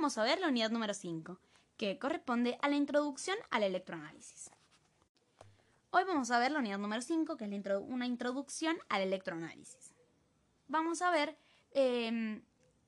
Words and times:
vamos 0.00 0.16
a 0.16 0.24
ver 0.24 0.40
la 0.40 0.48
unidad 0.48 0.70
número 0.70 0.94
5, 0.94 1.38
que 1.76 1.98
corresponde 1.98 2.56
a 2.62 2.70
la 2.70 2.76
introducción 2.76 3.36
al 3.50 3.64
electroanálisis. 3.64 4.50
Hoy 5.90 6.04
vamos 6.04 6.30
a 6.30 6.38
ver 6.38 6.52
la 6.52 6.60
unidad 6.60 6.78
número 6.78 7.02
5, 7.02 7.36
que 7.36 7.44
es 7.44 7.50
una 7.86 8.06
introducción 8.06 8.78
al 8.88 9.02
electroanálisis. 9.02 9.92
Vamos 10.68 11.02
a 11.02 11.10
ver 11.10 11.36
em, 11.72 12.40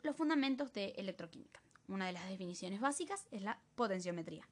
los 0.02 0.16
fundamentos 0.16 0.72
de 0.72 0.94
electroquímica. 0.96 1.60
Una 1.86 2.06
de 2.06 2.12
las 2.12 2.26
definiciones 2.30 2.80
básicas 2.80 3.26
es 3.30 3.42
la 3.42 3.60
potenciometría. 3.74 4.48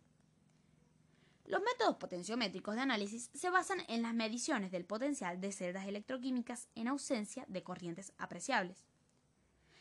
Los 1.46 1.62
métodos 1.62 1.96
potenciométricos 1.96 2.74
de 2.74 2.82
análisis 2.82 3.30
se 3.32 3.48
basan 3.48 3.78
en 3.88 4.02
las 4.02 4.12
mediciones 4.12 4.70
del 4.70 4.84
potencial 4.84 5.40
de 5.40 5.52
celdas 5.52 5.86
electroquímicas 5.86 6.68
en 6.74 6.88
ausencia 6.88 7.46
de 7.48 7.62
corrientes 7.62 8.12
apreciables. 8.18 8.84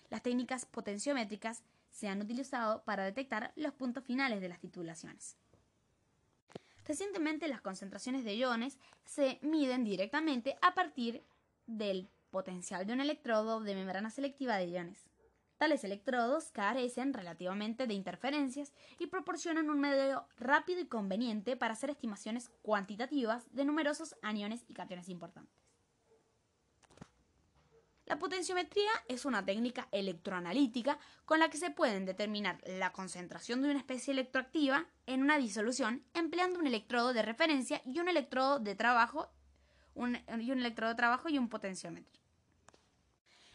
Las 0.09 0.23
técnicas 0.23 0.65
potenciométricas 0.65 1.61
se 1.91 2.07
han 2.07 2.21
utilizado 2.21 2.83
para 2.83 3.03
detectar 3.03 3.53
los 3.55 3.73
puntos 3.73 4.03
finales 4.03 4.41
de 4.41 4.49
las 4.49 4.59
titulaciones. 4.59 5.37
Recientemente 6.85 7.47
las 7.47 7.61
concentraciones 7.61 8.23
de 8.23 8.35
iones 8.35 8.79
se 9.05 9.37
miden 9.41 9.83
directamente 9.83 10.57
a 10.61 10.73
partir 10.73 11.23
del 11.67 12.09
potencial 12.31 12.85
de 12.87 12.93
un 12.93 13.01
electrodo 13.01 13.61
de 13.61 13.75
membrana 13.75 14.09
selectiva 14.09 14.57
de 14.57 14.67
iones. 14.67 15.09
Tales 15.57 15.83
electrodos 15.83 16.51
carecen 16.51 17.13
relativamente 17.13 17.85
de 17.85 17.93
interferencias 17.93 18.73
y 18.97 19.07
proporcionan 19.07 19.69
un 19.69 19.79
medio 19.79 20.25
rápido 20.37 20.79
y 20.79 20.87
conveniente 20.87 21.57
para 21.57 21.73
hacer 21.73 21.89
estimaciones 21.89 22.49
cuantitativas 22.61 23.45
de 23.53 23.65
numerosos 23.65 24.15
aniones 24.21 24.63
y 24.67 24.73
cationes 24.73 25.09
importantes. 25.09 25.68
La 28.09 28.17
potenciometría 28.17 28.89
es 29.07 29.23
una 29.23 29.45
técnica 29.45 29.87
electroanalítica 29.91 30.97
con 31.25 31.37
la 31.39 31.51
que 31.51 31.59
se 31.59 31.69
pueden 31.69 32.07
determinar 32.07 32.59
la 32.65 32.91
concentración 32.91 33.61
de 33.61 33.69
una 33.69 33.77
especie 33.77 34.11
electroactiva 34.11 34.87
en 35.05 35.21
una 35.21 35.37
disolución 35.37 36.03
empleando 36.15 36.57
un 36.57 36.65
electrodo 36.65 37.13
de 37.13 37.21
referencia 37.21 37.83
y 37.85 37.99
un 37.99 38.09
electrodo 38.09 38.57
de 38.57 38.73
trabajo, 38.73 39.29
y 39.95 40.51
un 40.51 40.59
electrodo 40.59 40.89
de 40.89 40.95
trabajo 40.95 41.29
y 41.29 41.37
un 41.37 41.49
potenciómetro. 41.49 42.19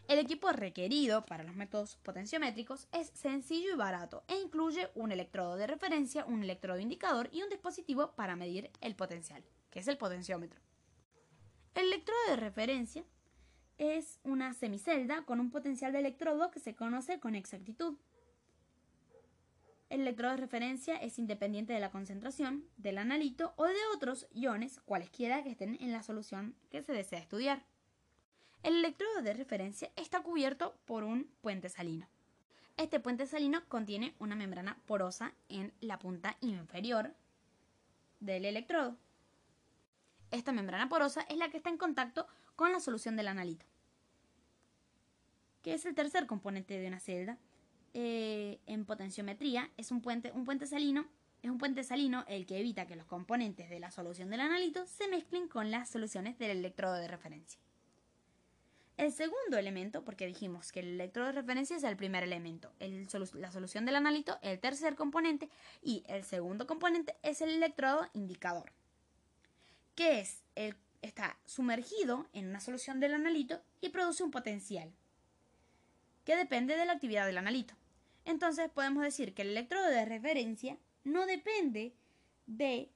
El 0.07 0.21
equipo 0.21 0.53
requerido 0.53 1.27
para 1.27 1.43
los 1.43 1.57
métodos 1.57 1.97
potenciométricos 1.97 2.87
es 2.93 3.09
sencillo 3.09 3.73
y 3.73 3.77
barato 3.77 4.23
e 4.29 4.37
incluye 4.37 4.89
un 4.95 5.11
electrodo 5.11 5.57
de 5.57 5.67
referencia, 5.67 6.27
un 6.27 6.45
electrodo 6.45 6.79
indicador 6.79 7.29
y 7.33 7.43
un 7.43 7.49
dispositivo 7.49 8.13
para 8.13 8.37
medir 8.37 8.71
el 8.81 8.95
potencial, 8.95 9.43
que 9.71 9.81
es 9.81 9.89
el 9.89 9.99
potenciómetro. 9.99 10.61
El 11.75 11.87
electrodo 11.87 12.21
de 12.29 12.37
referencia 12.37 13.05
es 13.79 14.19
una 14.23 14.55
semicelda 14.55 15.23
con 15.23 15.41
un 15.41 15.51
potencial 15.51 15.93
de 15.93 15.99
electrodo 15.99 16.51
que 16.51 16.61
se 16.61 16.75
conoce 16.75 17.19
con 17.21 17.35
exactitud. 17.35 17.97
El 19.91 20.01
electrodo 20.01 20.33
de 20.33 20.39
referencia 20.39 20.97
es 20.97 21.19
independiente 21.19 21.73
de 21.73 21.81
la 21.81 21.91
concentración 21.91 22.65
del 22.77 22.99
analito 22.99 23.53
o 23.57 23.65
de 23.65 23.75
otros 23.95 24.27
iones, 24.33 24.81
cualesquiera 24.85 25.43
que 25.43 25.51
estén 25.51 25.77
en 25.81 25.93
la 25.93 26.03
solución 26.03 26.55
que 26.71 26.83
se 26.83 26.93
desea 26.93 27.19
estudiar. 27.19 27.65
El 28.63 28.77
electrodo 28.77 29.23
de 29.23 29.35
referencia 29.35 29.91
está 29.95 30.23
cubierto 30.23 30.75
por 30.87 31.05
un 31.05 31.31
puente 31.43 31.69
salino. 31.69 32.09
Este 32.77 32.99
puente 32.99 33.27
salino 33.27 33.63
contiene 33.69 34.15
una 34.19 34.35
membrana 34.35 34.81
porosa 34.87 35.33
en 35.49 35.73
la 35.81 35.99
punta 35.99 36.37
inferior 36.41 37.15
del 38.21 38.47
electrodo. 38.47 38.97
Esta 40.31 40.51
membrana 40.51 40.89
porosa 40.89 41.21
es 41.29 41.37
la 41.37 41.51
que 41.51 41.59
está 41.59 41.71
en 41.71 41.77
contacto 41.77 42.27
con 42.57 42.73
la 42.73 42.81
solución 42.81 43.17
del 43.17 43.29
analito, 43.29 43.67
que 45.63 45.75
es 45.75 45.85
el 45.87 45.95
tercer 45.95 46.27
componente 46.27 46.79
de 46.79 46.89
una 46.89 47.01
celda. 47.01 47.39
Eh, 47.97 48.59
en 48.67 48.85
potenciometría 48.85 49.71
es 49.77 49.93
un 49.93 50.01
puente, 50.01 50.33
un 50.33 50.45
puente 50.45 50.67
salino 50.67 51.07
es 51.45 51.51
un 51.51 51.59
puente 51.59 51.85
salino 51.85 52.25
el 52.27 52.47
que 52.47 52.59
evita 52.59 52.87
que 52.87 52.97
los 52.97 53.05
componentes 53.05 53.69
de 53.69 53.79
la 53.79 53.91
solución 53.91 54.31
del 54.31 54.41
analito 54.41 54.87
se 54.87 55.09
mezclen 55.09 55.47
con 55.47 55.71
las 55.71 55.91
soluciones 55.91 56.39
del 56.39 56.53
electrodo 56.53 56.95
de 56.95 57.07
referencia. 57.07 57.61
El 58.97 59.13
segundo 59.13 59.59
elemento, 59.59 60.05
porque 60.05 60.27
dijimos 60.27 60.73
que 60.73 60.81
el 60.81 60.95
electrodo 60.95 61.27
de 61.27 61.33
referencia 61.35 61.77
es 61.77 61.83
el 61.83 61.99
primer 61.99 62.23
elemento, 62.23 62.73
la 63.35 63.51
solución 63.53 63.85
del 63.85 63.97
analito, 63.97 64.39
el 64.41 64.59
tercer 64.59 64.95
componente, 64.95 65.51
y 65.83 66.03
el 66.07 66.25
segundo 66.25 66.67
componente 66.67 67.15
es 67.23 67.43
el 67.43 67.51
electrodo 67.51 68.09
indicador, 68.15 68.73
que 69.95 70.21
es 70.21 70.43
el 70.55 70.75
está 71.05 71.39
sumergido 71.45 72.29
en 72.33 72.49
una 72.49 72.61
solución 72.61 72.99
del 72.99 73.15
analito 73.15 73.63
y 73.81 73.91
produce 73.91 74.23
un 74.23 74.31
potencial 74.31 74.93
que 76.25 76.37
depende 76.37 76.77
de 76.77 76.87
la 76.87 76.95
actividad 76.95 77.27
del 77.27 77.39
analito. 77.39 77.75
Entonces 78.25 78.71
podemos 78.71 79.05
decir 79.05 79.35
que 79.35 79.43
el 79.43 79.51
electrodo 79.51 79.89
de 79.89 80.07
referencia 80.07 80.79
no 81.05 81.27
depende 81.27 81.95
de 82.47 82.91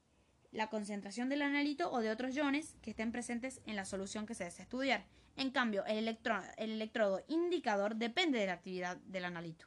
la 0.50 0.70
concentración 0.70 1.28
del 1.28 1.42
analito 1.42 1.92
o 1.92 2.00
de 2.00 2.10
otros 2.10 2.34
iones 2.34 2.76
que 2.80 2.90
estén 2.90 3.12
presentes 3.12 3.60
en 3.66 3.76
la 3.76 3.84
solución 3.84 4.24
que 4.24 4.34
se 4.34 4.44
desea 4.44 4.62
estudiar. 4.62 5.06
En 5.36 5.50
cambio, 5.50 5.84
el, 5.84 6.08
el 6.08 6.70
electrodo 6.70 7.22
indicador 7.28 7.96
depende 7.96 8.38
de 8.38 8.46
la 8.46 8.54
actividad 8.54 8.96
del 8.96 9.26
analito. 9.26 9.66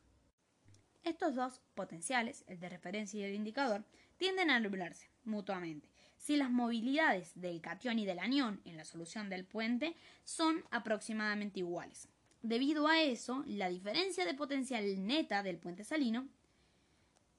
Estos 1.04 1.36
dos 1.36 1.62
potenciales, 1.76 2.44
el 2.48 2.60
de 2.60 2.70
referencia 2.70 3.20
y 3.20 3.24
el 3.24 3.36
indicador, 3.36 3.86
tienden 4.18 4.50
a 4.50 4.56
anularse 4.56 5.12
mutuamente 5.24 5.91
si 6.22 6.38
las 6.38 6.52
movilidades 6.52 7.32
del 7.34 7.62
catión 7.62 7.98
y 7.98 8.06
del 8.06 8.20
anión 8.20 8.62
en 8.64 8.78
la 8.78 8.86
solución 8.86 9.28
del 9.28 9.44
puente 9.44 9.96
son 10.24 10.64
aproximadamente 10.70 11.60
iguales. 11.60 12.08
Debido 12.44 12.88
a 12.88 13.02
eso, 13.02 13.44
la 13.48 13.70
diferencia 13.70 14.24
de 14.24 14.36
potencial 14.36 15.08
neta 15.08 15.42
del 15.42 15.58
puente 15.58 15.84
salino 15.84 16.28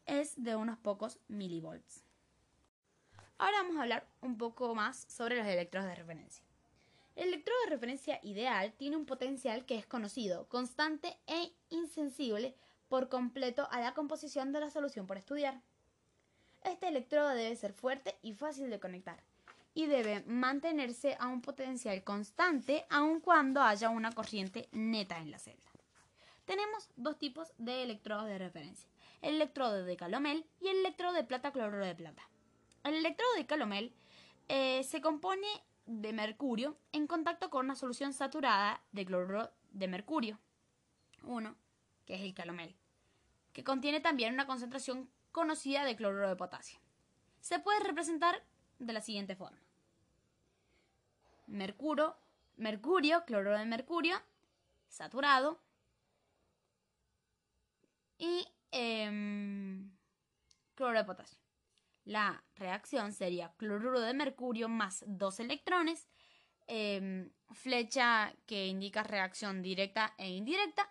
es 0.05 0.35
de 0.43 0.57
unos 0.57 0.79
pocos 0.79 1.21
milivolts. 1.29 2.03
Ahora 3.39 3.59
vamos 3.63 3.77
a 3.77 3.83
hablar 3.83 4.09
un 4.21 4.37
poco 4.37 4.75
más 4.75 5.07
sobre 5.09 5.37
los 5.37 5.47
electrodos 5.47 5.89
de 5.89 5.95
referencia. 5.95 6.45
El 7.15 7.29
electrodo 7.29 7.59
de 7.65 7.71
referencia 7.71 8.19
ideal 8.25 8.73
tiene 8.73 8.97
un 8.97 9.07
potencial 9.07 9.65
que 9.65 9.79
es 9.79 9.87
conocido, 9.87 10.49
constante 10.49 11.17
e 11.29 11.53
insensible 11.71 12.57
por 12.89 13.09
completo 13.09 13.69
a 13.71 13.81
la 13.81 13.95
composición 13.95 14.53
de 14.53 14.59
la 14.59 14.71
solución 14.71 15.07
por 15.07 15.19
estudiar. 15.19 15.63
Este 16.65 16.89
electrodo 16.89 17.29
debe 17.31 17.57
ser 17.57 17.73
fuerte 17.73 18.17
y 18.23 18.35
fácil 18.35 18.71
de 18.71 18.81
conectar 18.81 19.23
y 19.75 19.87
debe 19.87 20.23
mantenerse 20.27 21.17
a 21.19 21.29
un 21.29 21.41
potencial 21.41 22.03
constante 22.05 22.85
aun 22.91 23.21
cuando 23.21 23.63
haya 23.63 23.89
una 23.89 24.13
corriente 24.13 24.69
neta 24.73 25.19
en 25.19 25.31
la 25.31 25.39
celda. 25.39 25.71
Tenemos 26.45 26.91
dos 26.97 27.19
tipos 27.19 27.53
de 27.59 27.83
electrodos 27.83 28.27
de 28.27 28.39
referencia, 28.39 28.89
el 29.23 29.37
electrodo 29.37 29.85
de 29.85 29.97
calomel 29.97 30.45
y 30.61 30.69
el 30.69 30.79
electrodo 30.79 31.15
de 31.15 31.25
plata 31.25 31.53
cloruro 31.53 31.87
de 31.87 31.95
plata. 31.95 32.23
El 32.85 32.95
electrodo 32.95 33.33
de 33.37 33.47
calomel 33.47 33.95
eh, 34.49 34.83
se 34.85 35.01
compone 35.01 35.47
de 35.87 36.13
mercurio 36.13 36.77
en 36.93 37.07
contacto 37.07 37.51
con 37.51 37.67
una 37.67 37.75
solución 37.75 38.13
saturada 38.13 38.83
de 38.93 39.07
cloruro 39.07 39.51
de 39.71 39.89
mercurio, 39.89 40.39
uno, 41.23 41.57
que 42.05 42.15
es 42.15 42.23
el 42.23 42.35
calomel, 42.35 42.75
que 43.53 43.65
contiene 43.65 44.01
también 44.01 44.35
una 44.35 44.47
concentración 44.47 45.09
conocida 45.33 45.85
de 45.85 45.97
cloruro 45.97 46.29
de 46.29 46.37
potasio. 46.37 46.79
Se 47.41 47.59
puede 47.59 47.81
representar 47.81 48.43
de 48.79 48.93
la 48.93 49.01
siguiente 49.01 49.35
forma. 49.35 49.59
Mercurio, 51.47 52.17
mercurio, 52.57 53.25
cloruro 53.25 53.59
de 53.59 53.65
mercurio, 53.65 54.21
saturado 54.89 55.61
y 58.19 58.47
em, 58.71 59.91
cloruro 60.75 60.99
de 60.99 61.05
potasio. 61.05 61.39
La 62.05 62.43
reacción 62.57 63.13
sería 63.13 63.53
cloruro 63.57 64.01
de 64.01 64.15
mercurio 64.15 64.69
más 64.69 65.05
dos 65.07 65.41
electrones, 65.41 66.09
em, 66.67 67.31
flecha 67.51 68.33
que 68.47 68.67
indica 68.67 69.03
reacción 69.03 69.63
directa 69.63 70.15
e 70.19 70.31
indirecta, 70.31 70.91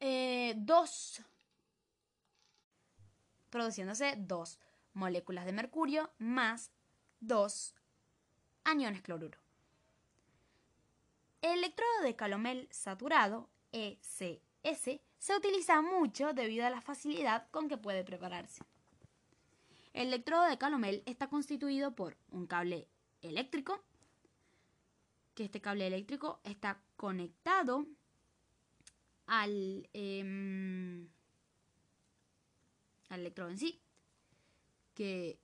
eh, 0.00 0.54
dos 0.56 1.22
produciéndose 3.56 4.16
dos 4.18 4.58
moléculas 4.92 5.46
de 5.46 5.52
mercurio 5.52 6.10
más 6.18 6.70
dos 7.20 7.74
aniones 8.64 9.00
cloruro. 9.00 9.38
El 11.40 11.60
electrodo 11.60 12.02
de 12.02 12.16
calomel 12.16 12.68
saturado, 12.70 13.48
ECS, 13.72 15.00
se 15.18 15.36
utiliza 15.36 15.80
mucho 15.80 16.34
debido 16.34 16.66
a 16.66 16.70
la 16.70 16.82
facilidad 16.82 17.48
con 17.50 17.68
que 17.68 17.78
puede 17.78 18.04
prepararse. 18.04 18.62
El 19.94 20.08
electrodo 20.08 20.44
de 20.44 20.58
calomel 20.58 21.02
está 21.06 21.28
constituido 21.28 21.94
por 21.94 22.18
un 22.28 22.46
cable 22.46 22.88
eléctrico, 23.22 23.82
que 25.34 25.44
este 25.44 25.62
cable 25.62 25.86
eléctrico 25.86 26.40
está 26.44 26.82
conectado 26.96 27.86
al, 29.26 29.88
em, 29.94 31.08
al 33.08 33.20
electrodo 33.20 33.50
en 33.50 33.58
sí, 33.58 33.80
que 34.94 35.38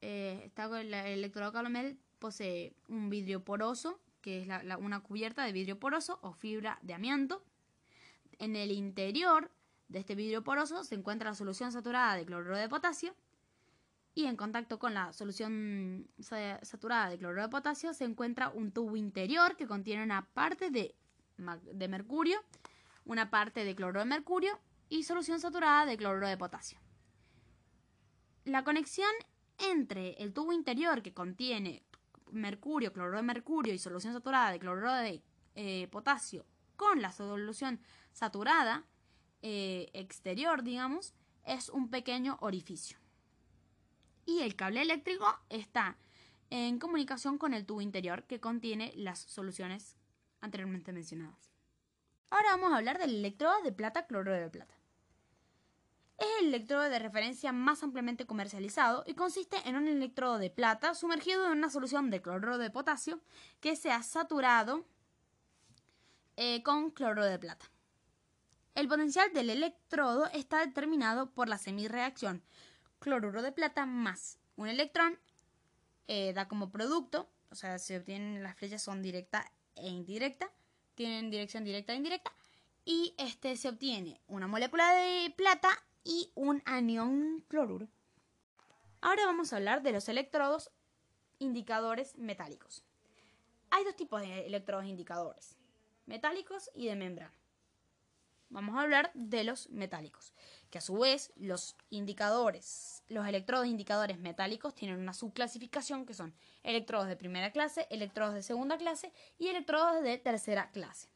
eh, 0.00 0.42
está, 0.44 0.80
el 0.80 0.92
electrodo 0.92 1.52
calomel 1.52 1.98
posee 2.18 2.74
un 2.88 3.10
vidrio 3.10 3.44
poroso, 3.44 4.00
que 4.20 4.42
es 4.42 4.48
una 4.78 5.00
cubierta 5.00 5.44
de 5.44 5.52
vidrio 5.52 5.78
poroso 5.78 6.18
o 6.22 6.32
fibra 6.32 6.78
de 6.82 6.94
amianto, 6.94 7.44
en 8.38 8.56
el 8.56 8.70
interior 8.70 9.50
de 9.88 10.00
este 10.00 10.14
vidrio 10.14 10.42
poroso 10.42 10.84
se 10.84 10.94
encuentra 10.94 11.30
la 11.30 11.36
solución 11.36 11.70
saturada 11.70 12.16
de 12.16 12.24
cloruro 12.24 12.56
de 12.56 12.68
potasio 12.68 13.14
y 14.14 14.24
en 14.24 14.36
contacto 14.36 14.78
con 14.78 14.94
la 14.94 15.12
solución 15.12 16.08
saturada 16.20 17.10
de 17.10 17.18
cloruro 17.18 17.42
de 17.42 17.48
potasio 17.48 17.94
se 17.94 18.04
encuentra 18.04 18.48
un 18.48 18.72
tubo 18.72 18.96
interior 18.96 19.56
que 19.56 19.66
contiene 19.66 20.02
una 20.02 20.26
parte 20.26 20.70
de, 20.70 20.94
de 21.36 21.88
mercurio, 21.88 22.38
una 23.04 23.30
parte 23.30 23.64
de 23.64 23.74
cloruro 23.74 24.00
de 24.00 24.06
mercurio 24.06 24.58
y 24.92 25.04
solución 25.04 25.40
saturada 25.40 25.86
de 25.86 25.96
cloruro 25.96 26.28
de 26.28 26.36
potasio. 26.36 26.78
La 28.44 28.62
conexión 28.62 29.10
entre 29.56 30.22
el 30.22 30.34
tubo 30.34 30.52
interior 30.52 31.00
que 31.00 31.14
contiene 31.14 31.82
mercurio, 32.30 32.92
cloruro 32.92 33.16
de 33.16 33.22
mercurio 33.22 33.72
y 33.72 33.78
solución 33.78 34.12
saturada 34.12 34.52
de 34.52 34.58
cloruro 34.58 34.92
de 34.92 35.22
eh, 35.54 35.88
potasio 35.90 36.44
con 36.76 37.00
la 37.00 37.10
solución 37.10 37.80
saturada 38.12 38.84
eh, 39.40 39.88
exterior, 39.94 40.62
digamos, 40.62 41.14
es 41.46 41.70
un 41.70 41.88
pequeño 41.88 42.36
orificio. 42.42 42.98
Y 44.26 44.40
el 44.40 44.56
cable 44.56 44.82
eléctrico 44.82 45.26
está 45.48 45.96
en 46.50 46.78
comunicación 46.78 47.38
con 47.38 47.54
el 47.54 47.64
tubo 47.64 47.80
interior 47.80 48.24
que 48.24 48.40
contiene 48.40 48.92
las 48.94 49.20
soluciones 49.20 49.96
anteriormente 50.42 50.92
mencionadas. 50.92 51.50
Ahora 52.28 52.50
vamos 52.50 52.72
a 52.72 52.76
hablar 52.76 52.98
del 52.98 53.16
electrodo 53.16 53.62
de 53.62 53.72
plata 53.72 54.06
cloruro 54.06 54.36
de 54.36 54.50
plata. 54.50 54.81
Es 56.18 56.26
el 56.40 56.48
electrodo 56.48 56.88
de 56.88 56.98
referencia 56.98 57.52
más 57.52 57.82
ampliamente 57.82 58.26
comercializado 58.26 59.04
y 59.06 59.14
consiste 59.14 59.56
en 59.68 59.76
un 59.76 59.88
electrodo 59.88 60.38
de 60.38 60.50
plata 60.50 60.94
sumergido 60.94 61.46
en 61.46 61.52
una 61.52 61.70
solución 61.70 62.10
de 62.10 62.22
cloruro 62.22 62.58
de 62.58 62.70
potasio 62.70 63.20
que 63.60 63.76
se 63.76 63.90
ha 63.90 64.02
saturado 64.02 64.84
eh, 66.36 66.62
con 66.62 66.90
cloruro 66.90 67.24
de 67.24 67.38
plata. 67.38 67.70
El 68.74 68.88
potencial 68.88 69.32
del 69.32 69.50
electrodo 69.50 70.26
está 70.32 70.64
determinado 70.64 71.30
por 71.30 71.48
la 71.48 71.58
semirreacción 71.58 72.42
cloruro 72.98 73.42
de 73.42 73.52
plata 73.52 73.84
más 73.84 74.38
un 74.56 74.68
electrón 74.68 75.18
eh, 76.08 76.32
da 76.32 76.48
como 76.48 76.70
producto, 76.70 77.28
o 77.50 77.54
sea, 77.54 77.78
se 77.78 77.96
obtienen 77.96 78.42
las 78.42 78.56
flechas 78.56 78.82
son 78.82 79.02
directa 79.02 79.50
e 79.76 79.88
indirecta, 79.88 80.50
tienen 80.94 81.30
dirección 81.30 81.64
directa 81.64 81.92
e 81.92 81.96
indirecta, 81.96 82.32
y 82.84 83.14
este 83.18 83.56
se 83.56 83.68
obtiene 83.68 84.20
una 84.26 84.46
molécula 84.46 84.92
de 84.92 85.32
plata 85.36 85.70
y 86.04 86.30
un 86.34 86.62
anión 86.64 87.44
cloruro. 87.48 87.88
Ahora 89.00 89.26
vamos 89.26 89.52
a 89.52 89.56
hablar 89.56 89.82
de 89.82 89.92
los 89.92 90.08
electrodos 90.08 90.70
indicadores 91.38 92.16
metálicos. 92.18 92.84
Hay 93.70 93.84
dos 93.84 93.96
tipos 93.96 94.20
de 94.20 94.46
electrodos 94.46 94.86
indicadores, 94.86 95.56
metálicos 96.06 96.70
y 96.74 96.86
de 96.86 96.96
membrana. 96.96 97.34
Vamos 98.52 98.76
a 98.76 98.82
hablar 98.82 99.10
de 99.14 99.44
los 99.44 99.70
metálicos, 99.70 100.34
que 100.68 100.76
a 100.76 100.82
su 100.82 100.98
vez 100.98 101.32
los 101.36 101.74
indicadores, 101.88 103.02
los 103.08 103.26
electrodos 103.26 103.66
indicadores 103.66 104.18
metálicos 104.18 104.74
tienen 104.74 105.00
una 105.00 105.14
subclasificación 105.14 106.04
que 106.04 106.12
son 106.12 106.34
electrodos 106.62 107.08
de 107.08 107.16
primera 107.16 107.50
clase, 107.50 107.86
electrodos 107.88 108.34
de 108.34 108.42
segunda 108.42 108.76
clase 108.76 109.10
y 109.38 109.48
electrodos 109.48 110.02
de 110.02 110.18
tercera 110.18 110.70
clase. 110.70 111.08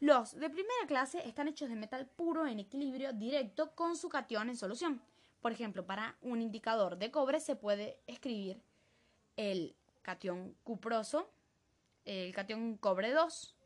Los 0.00 0.38
de 0.38 0.48
primera 0.48 0.86
clase 0.86 1.26
están 1.26 1.48
hechos 1.48 1.68
de 1.68 1.74
metal 1.74 2.06
puro 2.06 2.46
en 2.46 2.60
equilibrio 2.60 3.12
directo 3.12 3.74
con 3.74 3.96
su 3.96 4.08
cation 4.08 4.48
en 4.48 4.56
solución. 4.56 5.02
Por 5.40 5.50
ejemplo, 5.50 5.84
para 5.86 6.16
un 6.22 6.40
indicador 6.40 6.98
de 6.98 7.10
cobre 7.10 7.40
se 7.40 7.56
puede 7.56 7.98
escribir 8.06 8.62
el 9.36 9.74
cation 10.02 10.54
cuproso, 10.62 11.32
el 12.04 12.32
cation 12.32 12.76
cobre 12.76 13.10
2, 13.10 13.56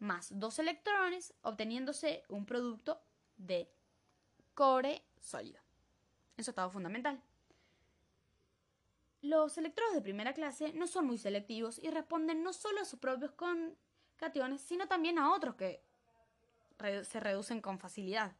más 0.00 0.38
dos 0.38 0.58
electrones, 0.58 1.34
obteniéndose 1.42 2.24
un 2.28 2.46
producto 2.46 3.00
de 3.36 3.70
cobre 4.54 5.04
sólido. 5.20 5.60
Eso 6.36 6.50
estado 6.50 6.70
fundamental. 6.70 7.22
Los 9.22 9.58
electrodos 9.58 9.94
de 9.94 10.00
primera 10.00 10.32
clase 10.32 10.72
no 10.72 10.86
son 10.86 11.06
muy 11.06 11.18
selectivos 11.18 11.78
y 11.78 11.90
responden 11.90 12.42
no 12.42 12.52
solo 12.52 12.80
a 12.80 12.84
sus 12.84 12.98
propios 12.98 13.32
sino 14.58 14.86
también 14.86 15.18
a 15.18 15.32
otros 15.32 15.54
que 15.54 15.82
se 17.02 17.20
reducen 17.20 17.60
con 17.60 17.78
facilidad. 17.78 18.32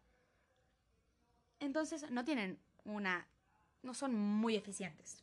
Entonces 1.59 2.11
no 2.11 2.25
tienen 2.25 2.59
una. 2.85 3.27
no 3.83 3.95
son 3.95 4.15
muy 4.15 4.57
eficientes. 4.57 5.23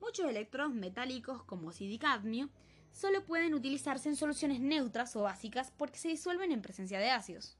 Muchos 0.00 0.26
electrodos 0.26 0.74
metálicos 0.74 1.42
como 1.44 1.72
sidicadmio 1.72 2.50
solo 2.92 3.24
pueden 3.24 3.54
utilizarse 3.54 4.08
en 4.08 4.16
soluciones 4.16 4.60
neutras 4.60 5.14
o 5.16 5.22
básicas 5.22 5.72
porque 5.76 5.98
se 5.98 6.08
disuelven 6.08 6.52
en 6.52 6.62
presencia 6.62 6.98
de 6.98 7.10
ácidos. 7.10 7.56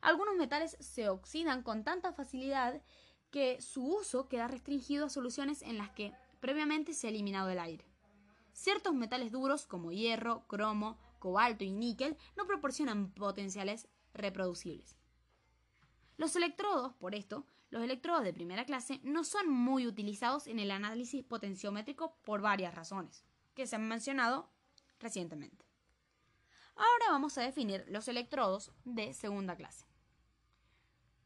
Algunos 0.00 0.36
metales 0.36 0.76
se 0.80 1.08
oxidan 1.08 1.62
con 1.62 1.84
tanta 1.84 2.12
facilidad 2.12 2.82
que 3.30 3.60
su 3.60 3.86
uso 3.86 4.28
queda 4.28 4.48
restringido 4.48 5.06
a 5.06 5.10
soluciones 5.10 5.62
en 5.62 5.78
las 5.78 5.90
que 5.90 6.12
previamente 6.40 6.92
se 6.92 7.06
ha 7.06 7.10
eliminado 7.10 7.48
el 7.48 7.58
aire. 7.58 7.84
Ciertos 8.52 8.94
metales 8.94 9.32
duros 9.32 9.66
como 9.66 9.92
hierro, 9.92 10.46
cromo, 10.46 10.98
cobalto 11.24 11.64
y 11.64 11.72
níquel 11.72 12.18
no 12.36 12.46
proporcionan 12.46 13.10
potenciales 13.10 13.88
reproducibles. 14.12 14.98
Los 16.18 16.36
electrodos, 16.36 16.92
por 16.92 17.14
esto, 17.14 17.46
los 17.70 17.82
electrodos 17.82 18.24
de 18.24 18.34
primera 18.34 18.66
clase 18.66 19.00
no 19.02 19.24
son 19.24 19.48
muy 19.50 19.86
utilizados 19.86 20.46
en 20.46 20.58
el 20.58 20.70
análisis 20.70 21.24
potenciómetrico 21.24 22.18
por 22.24 22.42
varias 22.42 22.74
razones, 22.74 23.24
que 23.54 23.66
se 23.66 23.76
han 23.76 23.88
mencionado 23.88 24.50
recientemente. 25.00 25.64
Ahora 26.76 27.06
vamos 27.12 27.38
a 27.38 27.42
definir 27.42 27.86
los 27.88 28.06
electrodos 28.08 28.70
de 28.84 29.14
segunda 29.14 29.56
clase. 29.56 29.86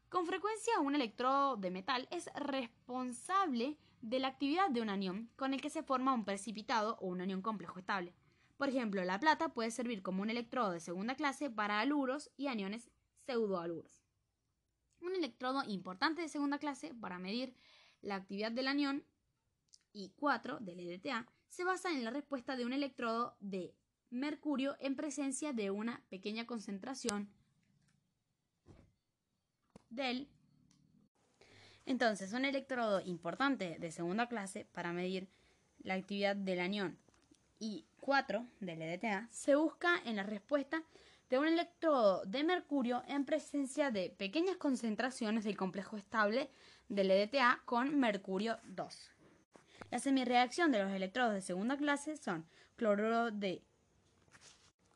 Con 0.07 0.25
frecuencia 0.25 0.79
un 0.79 0.95
electrodo 0.95 1.57
de 1.57 1.71
metal 1.71 2.07
es 2.09 2.29
responsable 2.35 3.77
de 3.99 4.19
la 4.19 4.29
actividad 4.29 4.69
de 4.69 4.81
un 4.81 4.89
anión 4.89 5.29
con 5.35 5.53
el 5.53 5.59
que 5.59 5.69
se 5.69 5.83
forma 5.83 6.13
un 6.13 6.23
precipitado 6.23 6.97
o 7.01 7.07
un 7.07 7.19
anión 7.19 7.41
complejo 7.41 7.79
estable. 7.79 8.15
Por 8.59 8.67
ejemplo, 8.67 9.01
la 9.05 9.21
plata 9.21 9.53
puede 9.53 9.71
servir 9.71 10.01
como 10.01 10.21
un 10.21 10.29
electrodo 10.29 10.71
de 10.71 10.81
segunda 10.81 11.15
clase 11.15 11.49
para 11.49 11.79
aluros 11.79 12.29
y 12.35 12.47
aniones 12.47 12.91
pseudoaluros. 13.25 14.03
Un 14.99 15.15
electrodo 15.15 15.63
importante 15.65 16.21
de 16.21 16.27
segunda 16.27 16.59
clase 16.59 16.93
para 16.93 17.19
medir 17.19 17.55
la 18.01 18.15
actividad 18.15 18.51
del 18.51 18.67
anión 18.67 19.05
I4 19.93 20.59
del 20.59 20.81
EDTA 20.81 21.25
se 21.47 21.63
basa 21.63 21.93
en 21.93 22.03
la 22.03 22.11
respuesta 22.11 22.57
de 22.57 22.65
un 22.65 22.73
electrodo 22.73 23.37
de 23.39 23.73
mercurio 24.09 24.75
en 24.81 24.97
presencia 24.97 25.53
de 25.53 25.71
una 25.71 26.03
pequeña 26.09 26.45
concentración 26.45 27.29
del... 29.89 30.27
Entonces, 31.85 32.33
un 32.33 32.43
electrodo 32.43 32.99
importante 33.05 33.77
de 33.79 33.91
segunda 33.93 34.27
clase 34.27 34.65
para 34.65 34.91
medir 34.91 35.29
la 35.77 35.93
actividad 35.93 36.35
del 36.35 36.59
anión 36.59 36.99
I4 37.59 38.47
del 38.59 38.81
EDTA 38.81 39.27
se 39.31 39.55
busca 39.55 40.01
en 40.05 40.15
la 40.15 40.23
respuesta 40.23 40.83
de 41.29 41.37
un 41.37 41.47
electrodo 41.47 42.23
de 42.25 42.43
mercurio 42.43 43.03
en 43.07 43.25
presencia 43.25 43.91
de 43.91 44.09
pequeñas 44.09 44.57
concentraciones 44.57 45.43
del 45.43 45.57
complejo 45.57 45.97
estable 45.97 46.49
del 46.87 47.11
EDTA 47.11 47.61
con 47.65 47.99
mercurio 47.99 48.57
2. 48.63 49.11
La 49.91 49.99
semirreacción 49.99 50.71
de 50.71 50.83
los 50.83 50.91
electrodos 50.91 51.33
de 51.33 51.41
segunda 51.41 51.77
clase 51.77 52.17
son 52.17 52.45
cloruro 52.75 53.31
de, 53.31 53.61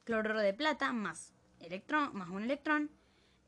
cloruro 0.03 0.39
de 0.39 0.53
plata 0.53 0.91
más, 0.91 1.33
electrón, 1.59 2.11
más 2.13 2.29
un 2.29 2.43
electrón 2.43 2.89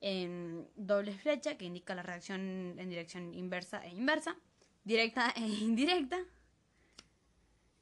en 0.02 0.68
doble 0.76 1.14
flecha 1.14 1.58
que 1.58 1.66
indica 1.66 1.96
la 1.96 2.04
reacción 2.04 2.76
en 2.78 2.90
dirección 2.90 3.34
inversa 3.34 3.84
e 3.86 3.90
inversa, 3.90 4.36
directa 4.84 5.34
e 5.36 5.42
indirecta. 5.42 6.20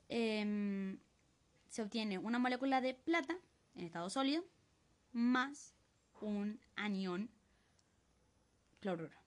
Em, 0.07 0.99
se 1.73 1.81
obtiene 1.81 2.17
una 2.19 2.37
molécula 2.37 2.81
de 2.81 2.93
plata 2.93 3.35
en 3.73 3.85
estado 3.85 4.11
sólido 4.11 4.45
más 5.11 5.73
un 6.21 6.59
anión 6.75 7.31
cloruro. 8.79 9.17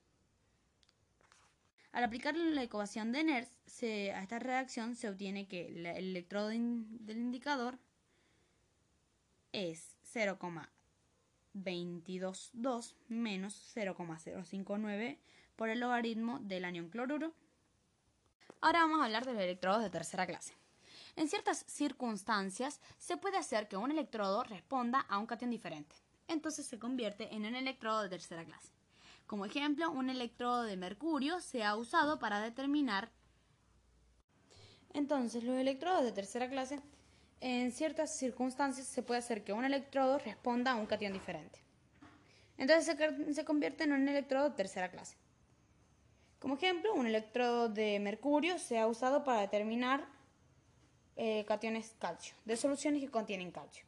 Al 1.90 2.04
aplicar 2.04 2.36
la 2.36 2.62
ecuación 2.62 3.10
de 3.10 3.24
Nernst 3.24 3.82
a 3.82 4.22
esta 4.22 4.38
reacción 4.38 4.94
se 4.94 5.08
obtiene 5.08 5.48
que 5.48 5.66
el 5.66 5.86
electrodo 5.86 6.50
del 6.50 7.18
indicador 7.18 7.80
es 9.50 9.96
0,222 10.14 12.94
menos 13.08 13.54
0,059 13.74 15.18
por 15.56 15.68
el 15.68 15.80
logaritmo 15.80 16.38
del 16.38 16.64
anión 16.64 16.90
cloruro. 16.90 17.34
Ahora 18.60 18.82
vamos 18.82 19.00
a 19.00 19.06
hablar 19.06 19.26
de 19.26 19.32
los 19.32 19.42
electrodos 19.42 19.82
de 19.82 19.90
tercera 19.90 20.28
clase. 20.28 20.54
En 21.16 21.28
ciertas 21.28 21.64
circunstancias 21.66 22.80
se 22.98 23.16
puede 23.16 23.38
hacer 23.38 23.68
que 23.68 23.76
un 23.76 23.90
electrodo 23.90 24.44
responda 24.44 25.00
a 25.08 25.18
un 25.18 25.26
cation 25.26 25.50
diferente. 25.50 25.96
Entonces 26.28 26.66
se 26.66 26.78
convierte 26.78 27.34
en 27.34 27.46
un 27.46 27.54
electrodo 27.54 28.02
de 28.02 28.10
tercera 28.10 28.44
clase. 28.44 28.70
Como 29.26 29.44
ejemplo, 29.44 29.90
un 29.90 30.10
electrodo 30.10 30.62
de 30.62 30.76
mercurio 30.76 31.40
se 31.40 31.64
ha 31.64 31.74
usado 31.74 32.18
para 32.18 32.40
determinar. 32.40 33.10
Entonces, 34.92 35.42
los 35.42 35.56
electrodos 35.56 36.04
de 36.04 36.12
tercera 36.12 36.48
clase, 36.48 36.80
en 37.40 37.72
ciertas 37.72 38.16
circunstancias 38.16 38.86
se 38.86 39.02
puede 39.02 39.18
hacer 39.18 39.42
que 39.42 39.52
un 39.52 39.64
electrodo 39.64 40.18
responda 40.18 40.72
a 40.72 40.76
un 40.76 40.86
cation 40.86 41.12
diferente. 41.12 41.60
Entonces 42.58 42.96
se, 43.34 43.44
convierte 43.44 43.84
en 43.84 43.92
un 43.92 44.08
electrodo 44.08 44.50
de 44.50 44.56
tercera 44.56 44.90
clase. 44.90 45.16
Como 46.38 46.54
ejemplo, 46.54 46.94
un 46.94 47.06
electrodo 47.06 47.68
de 47.68 47.98
mercurio 47.98 48.58
se 48.58 48.78
ha 48.78 48.86
usado 48.86 49.24
para 49.24 49.40
determinar 49.40 50.06
eh, 51.16 51.44
cationes 51.46 51.94
calcio, 51.98 52.34
de 52.44 52.56
soluciones 52.56 53.00
que 53.00 53.10
contienen 53.10 53.50
calcio. 53.50 53.84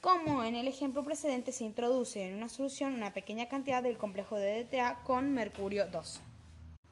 Como 0.00 0.42
en 0.44 0.54
el 0.54 0.68
ejemplo 0.68 1.04
precedente 1.04 1.52
se 1.52 1.64
introduce 1.64 2.26
en 2.26 2.34
una 2.34 2.48
solución 2.48 2.94
una 2.94 3.12
pequeña 3.12 3.48
cantidad 3.48 3.82
del 3.82 3.96
complejo 3.96 4.36
de 4.36 4.64
DTA 4.64 5.02
con 5.04 5.32
mercurio 5.32 5.86
2. 5.86 6.20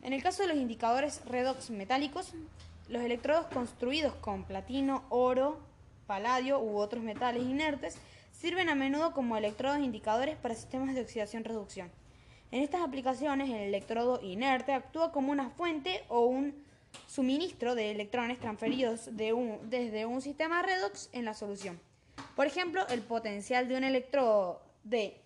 En 0.03 0.13
el 0.13 0.23
caso 0.23 0.43
de 0.43 0.49
los 0.49 0.57
indicadores 0.57 1.25
redox 1.27 1.71
metálicos, 1.71 2.33
los 2.89 3.03
electrodos 3.03 3.47
construidos 3.47 4.15
con 4.15 4.45
platino, 4.45 5.05
oro, 5.09 5.59
paladio 6.07 6.61
u 6.61 6.79
otros 6.79 7.03
metales 7.03 7.43
inertes 7.43 7.99
sirven 8.33 8.69
a 8.69 8.75
menudo 8.75 9.13
como 9.13 9.37
electrodos 9.37 9.81
indicadores 9.81 10.37
para 10.37 10.55
sistemas 10.55 10.95
de 10.95 11.03
oxidación-reducción. 11.03 11.91
En 12.51 12.63
estas 12.63 12.81
aplicaciones, 12.81 13.51
el 13.51 13.61
electrodo 13.61 14.21
inerte 14.23 14.73
actúa 14.73 15.13
como 15.13 15.31
una 15.31 15.51
fuente 15.51 16.03
o 16.09 16.21
un 16.21 16.65
suministro 17.07 17.75
de 17.75 17.91
electrones 17.91 18.39
transferidos 18.39 19.09
desde 19.13 20.07
un 20.07 20.23
sistema 20.23 20.63
redox 20.63 21.11
en 21.13 21.25
la 21.25 21.35
solución. 21.35 21.81
Por 22.37 22.47
ejemplo, 22.47 22.87
el 22.89 23.03
potencial 23.03 23.69
de 23.69 23.77
un 23.77 23.85
electrodo 23.85 24.63
de 24.85 25.21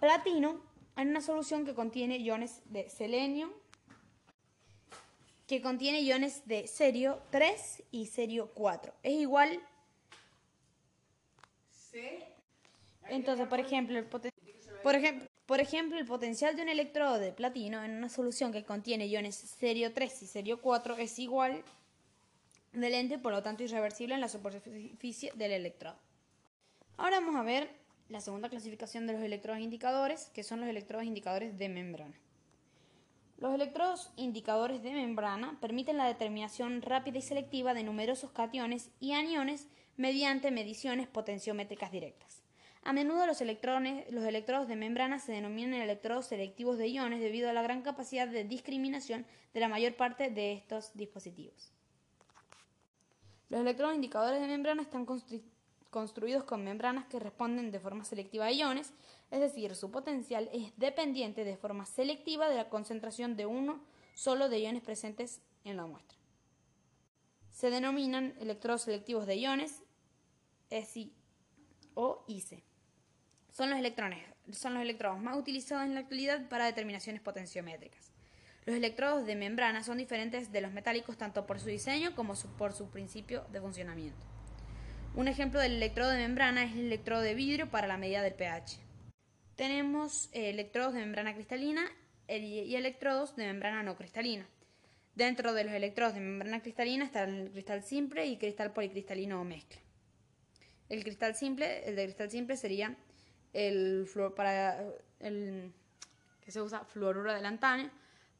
platino 0.00 0.60
en 0.96 1.08
una 1.08 1.20
solución 1.20 1.64
que 1.64 1.74
contiene 1.74 2.18
iones 2.18 2.60
de 2.66 2.88
selenio, 2.88 3.52
que 5.46 5.62
contiene 5.62 6.00
iones 6.00 6.46
de 6.46 6.66
serio 6.66 7.22
3 7.30 7.84
y 7.90 8.06
serio 8.06 8.50
4. 8.54 8.92
Es 9.02 9.12
igual. 9.12 9.60
Entonces, 13.08 13.46
por 13.46 13.60
ejemplo, 13.60 13.98
el 13.98 14.31
por 14.82 15.60
ejemplo, 15.60 15.98
el 15.98 16.06
potencial 16.06 16.56
de 16.56 16.62
un 16.62 16.68
electrodo 16.68 17.18
de 17.18 17.32
platino 17.32 17.82
en 17.84 17.96
una 17.96 18.08
solución 18.08 18.52
que 18.52 18.64
contiene 18.64 19.06
iones 19.06 19.36
serio 19.36 19.92
3 19.92 20.22
y 20.22 20.26
serio 20.26 20.60
4 20.60 20.96
es 20.98 21.18
igual 21.18 21.62
de 22.72 22.90
lente, 22.90 23.18
por 23.18 23.32
lo 23.32 23.42
tanto 23.42 23.62
irreversible 23.62 24.14
en 24.14 24.20
la 24.20 24.28
superficie 24.28 25.32
del 25.34 25.52
electrodo. 25.52 25.96
Ahora 26.96 27.20
vamos 27.20 27.36
a 27.36 27.42
ver 27.42 27.70
la 28.08 28.20
segunda 28.20 28.48
clasificación 28.48 29.06
de 29.06 29.14
los 29.14 29.22
electrodos 29.22 29.60
indicadores, 29.60 30.30
que 30.34 30.42
son 30.42 30.60
los 30.60 30.68
electrodos 30.68 31.06
indicadores 31.06 31.58
de 31.58 31.68
membrana. 31.68 32.14
Los 33.38 33.54
electrodos 33.54 34.10
indicadores 34.16 34.82
de 34.82 34.92
membrana 34.92 35.58
permiten 35.60 35.96
la 35.96 36.06
determinación 36.06 36.80
rápida 36.80 37.18
y 37.18 37.22
selectiva 37.22 37.74
de 37.74 37.82
numerosos 37.82 38.30
cationes 38.30 38.90
y 39.00 39.12
aniones 39.12 39.68
mediante 39.96 40.50
mediciones 40.50 41.08
potenciométricas 41.08 41.90
directas. 41.90 42.41
A 42.84 42.92
menudo 42.92 43.26
los, 43.26 43.40
electrodos 43.40 44.68
de 44.68 44.76
membrana 44.76 45.20
se 45.20 45.30
denominan 45.30 45.74
electrodos 45.74 46.26
selectivos 46.26 46.78
de 46.78 46.88
iones 46.88 47.20
debido 47.20 47.48
a 47.48 47.52
la 47.52 47.62
gran 47.62 47.82
capacidad 47.82 48.26
de 48.26 48.42
discriminación 48.42 49.24
de 49.54 49.60
la 49.60 49.68
mayor 49.68 49.94
parte 49.94 50.30
de 50.30 50.52
estos 50.52 50.90
dispositivos. 50.94 51.72
Los 53.50 53.60
electrodos 53.60 53.94
indicadores 53.94 54.40
de 54.40 54.48
membrana 54.48 54.82
están 54.82 55.06
construidos 55.90 56.42
con 56.42 56.64
membranas 56.64 57.06
que 57.06 57.20
responden 57.20 57.70
de 57.70 57.78
forma 57.78 58.04
selectiva 58.04 58.46
a 58.46 58.52
iones, 58.52 58.92
es 59.30 59.38
decir, 59.38 59.76
su 59.76 59.92
potencial 59.92 60.50
es 60.52 60.76
dependiente 60.76 61.44
de 61.44 61.56
forma 61.56 61.86
selectiva 61.86 62.48
de 62.48 62.56
la 62.56 62.68
concentración 62.68 63.36
de 63.36 63.46
uno 63.46 63.80
solo 64.14 64.48
de 64.48 64.58
iones 64.58 64.82
presentes 64.82 65.40
en 65.64 65.76
la 65.76 65.86
muestra. 65.86 66.18
Se 67.50 67.70
denominan 67.70 68.34
electrodos 68.40 68.82
selectivos 68.82 69.26
de 69.26 69.36
iones, 69.36 69.82
SI 70.68 71.12
o 71.94 72.24
IC. 72.26 72.71
Son 73.52 73.68
los, 73.68 73.78
electrones, 73.78 74.18
son 74.50 74.72
los 74.72 74.82
electrodos 74.82 75.20
más 75.20 75.36
utilizados 75.36 75.84
en 75.84 75.94
la 75.94 76.00
actualidad 76.00 76.48
para 76.48 76.64
determinaciones 76.64 77.20
potenciométricas. 77.20 78.10
Los 78.64 78.74
electrodos 78.74 79.26
de 79.26 79.36
membrana 79.36 79.84
son 79.84 79.98
diferentes 79.98 80.52
de 80.52 80.62
los 80.62 80.72
metálicos 80.72 81.18
tanto 81.18 81.46
por 81.46 81.60
su 81.60 81.66
diseño 81.66 82.14
como 82.14 82.34
por 82.56 82.72
su 82.72 82.88
principio 82.88 83.44
de 83.52 83.60
funcionamiento. 83.60 84.24
Un 85.14 85.28
ejemplo 85.28 85.60
del 85.60 85.72
electrodo 85.72 86.10
de 86.10 86.18
membrana 86.18 86.64
es 86.64 86.72
el 86.72 86.86
electrodo 86.86 87.20
de 87.20 87.34
vidrio 87.34 87.70
para 87.70 87.86
la 87.86 87.98
medida 87.98 88.22
del 88.22 88.32
pH. 88.32 88.78
Tenemos 89.54 90.30
eh, 90.32 90.48
electrodos 90.48 90.94
de 90.94 91.00
membrana 91.00 91.34
cristalina 91.34 91.82
y 92.28 92.74
electrodos 92.74 93.36
de 93.36 93.44
membrana 93.44 93.82
no 93.82 93.96
cristalina. 93.96 94.46
Dentro 95.14 95.52
de 95.52 95.64
los 95.64 95.74
electrodos 95.74 96.14
de 96.14 96.20
membrana 96.20 96.62
cristalina 96.62 97.04
están 97.04 97.28
el 97.34 97.50
cristal 97.50 97.82
simple 97.82 98.24
y 98.24 98.38
cristal 98.38 98.72
policristalino 98.72 99.42
o 99.42 99.44
mezcla. 99.44 99.78
El 100.88 101.02
cristal 101.04 101.34
simple, 101.34 101.86
el 101.86 101.96
de 101.96 102.04
cristal 102.04 102.30
simple 102.30 102.56
sería 102.56 102.96
el 103.52 104.08
para 104.36 104.82
el 105.20 105.72
que 106.44 106.50
se 106.50 106.60
usa 106.60 106.84
fluoruro 106.84 107.32
de 107.32 107.40
lantanio 107.40 107.90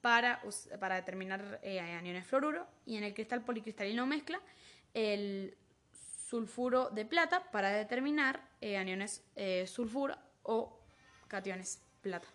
para, 0.00 0.42
para 0.80 0.96
determinar 0.96 1.60
eh, 1.62 1.80
aniones 1.80 2.26
fluoruro 2.26 2.66
y 2.84 2.96
en 2.96 3.04
el 3.04 3.14
cristal 3.14 3.42
policristalino 3.42 4.04
mezcla 4.04 4.40
el 4.92 5.56
sulfuro 6.26 6.90
de 6.90 7.04
plata 7.06 7.50
para 7.50 7.70
determinar 7.70 8.40
eh, 8.60 8.76
aniones 8.76 9.22
eh, 9.36 9.66
sulfuro 9.66 10.16
o 10.42 10.78
cationes 11.28 11.80
plata. 12.02 12.26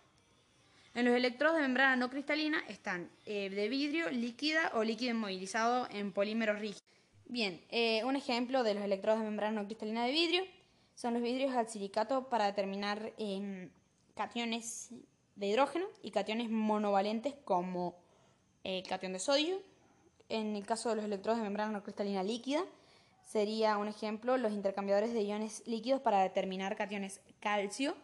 En 0.96 1.05
los 1.05 1.13
electrodos 1.13 1.57
de 1.57 1.62
membrana 1.62 1.96
no 1.96 2.10
cristalina 2.10 2.63
están 2.67 3.12
de 3.25 3.67
vidrio, 3.69 4.10
líquida 4.10 4.72
o 4.74 4.84
líquido 4.84 5.12
inmovilizado 5.12 5.88
en 5.91 6.12
polímeros 6.12 6.57
rígidos. 6.57 6.81
Bien, 7.25 7.62
un 8.03 8.15
ejemplo 8.15 8.63
de 8.63 8.74
los 8.74 8.84
electrodos 8.84 9.19
de 9.19 9.25
membrana 9.25 9.62
no 9.62 9.67
cristalina 9.67 10.05
de 10.05 10.12
vidrio 10.12 10.43
son 10.98 11.13
los 11.13 11.22
vidrios 11.22 11.54
al 11.54 11.70
silicato 11.70 12.27
para 12.27 12.48
determinar 12.48 13.13
em, 13.20 13.70
cationes 14.16 14.89
de 15.36 15.46
hidrógeno 15.46 15.86
y 16.01 16.10
cationes 16.10 16.50
monovalentes 16.50 17.36
como 17.46 17.96
el 18.63 18.82
cation 18.82 19.13
de 19.13 19.20
sodio. 19.20 19.62
En 20.27 20.56
el 20.56 20.66
caso 20.66 20.89
de 20.89 20.96
los 20.96 21.06
electrodos 21.06 21.38
de 21.38 21.44
membrana 21.44 21.72
no 21.72 21.84
cristalina 21.84 22.24
líquida, 22.24 22.66
sería 23.24 23.77
un 23.77 23.88
ejemplo 23.88 24.38
los 24.38 24.54
intercambiadores 24.54 25.13
de 25.13 25.22
iones 25.22 25.62
líquidos 25.68 26.01
para 26.01 26.24
determinar 26.24 26.75
cationes 26.75 27.22
calcio 27.39 27.96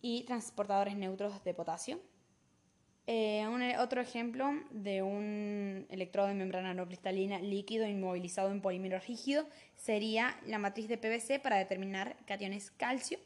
y 0.00 0.22
transportadores 0.22 0.96
neutros 0.96 1.42
de 1.42 1.54
potasio. 1.54 1.98
Eh, 3.08 3.44
otro 3.78 4.00
ejemplo 4.00 4.52
de 4.70 5.02
un 5.02 5.86
electrodo 5.90 6.28
de 6.28 6.34
membrana 6.34 6.72
no 6.72 6.86
cristalina 6.86 7.40
líquido 7.40 7.86
inmovilizado 7.86 8.50
en 8.50 8.60
polímero 8.60 8.98
rígido 9.00 9.48
sería 9.76 10.38
la 10.46 10.58
matriz 10.58 10.88
de 10.88 10.98
PVC 10.98 11.40
para 11.40 11.58
determinar 11.58 12.16
cationes 12.26 12.70
calcio 12.70 13.18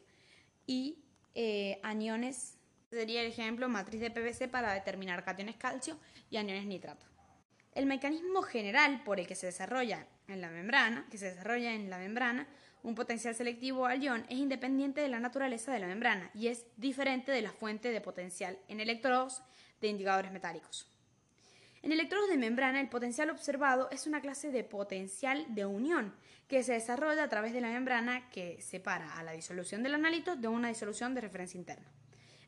y 0.66 0.98
eh, 1.34 1.78
aniones. 1.82 2.58
Sería 2.90 3.20
el 3.20 3.26
ejemplo 3.26 3.68
matriz 3.68 4.00
de 4.00 4.10
PVC 4.10 4.48
para 4.48 4.72
determinar 4.72 5.24
cationes 5.24 5.56
calcio 5.56 5.98
y 6.30 6.38
aniones 6.38 6.66
nitrato. 6.66 7.04
El 7.74 7.84
mecanismo 7.84 8.40
general 8.40 9.02
por 9.04 9.20
el 9.20 9.26
que 9.26 9.34
se 9.34 9.46
desarrolla 9.46 10.06
en 10.28 10.40
la 10.40 10.48
membrana, 10.48 11.06
que 11.10 11.18
se 11.18 11.26
desarrolla 11.26 11.74
en 11.74 11.90
la 11.90 11.98
membrana, 11.98 12.48
un 12.82 12.94
potencial 12.94 13.34
selectivo 13.34 13.84
al 13.84 14.02
ion 14.02 14.24
es 14.30 14.38
independiente 14.38 15.00
de 15.00 15.08
la 15.08 15.20
naturaleza 15.20 15.72
de 15.72 15.80
la 15.80 15.88
membrana 15.88 16.30
y 16.34 16.46
es 16.46 16.66
diferente 16.76 17.32
de 17.32 17.42
la 17.42 17.52
fuente 17.52 17.90
de 17.90 18.00
potencial 18.00 18.58
en 18.68 18.80
electrodos 18.80 19.42
de 19.80 19.88
indicadores 19.88 20.32
metálicos. 20.32 20.90
En 21.82 21.92
electrodos 21.92 22.28
de 22.28 22.36
membrana, 22.36 22.80
el 22.80 22.88
potencial 22.88 23.30
observado 23.30 23.88
es 23.90 24.06
una 24.06 24.20
clase 24.20 24.50
de 24.50 24.64
potencial 24.64 25.46
de 25.54 25.66
unión 25.66 26.14
que 26.48 26.62
se 26.62 26.72
desarrolla 26.72 27.22
a 27.22 27.28
través 27.28 27.52
de 27.52 27.60
la 27.60 27.68
membrana 27.68 28.28
que 28.30 28.60
separa 28.60 29.16
a 29.16 29.22
la 29.22 29.32
disolución 29.32 29.82
del 29.82 29.94
analito 29.94 30.36
de 30.36 30.48
una 30.48 30.68
disolución 30.68 31.14
de 31.14 31.20
referencia 31.20 31.58
interna. 31.58 31.86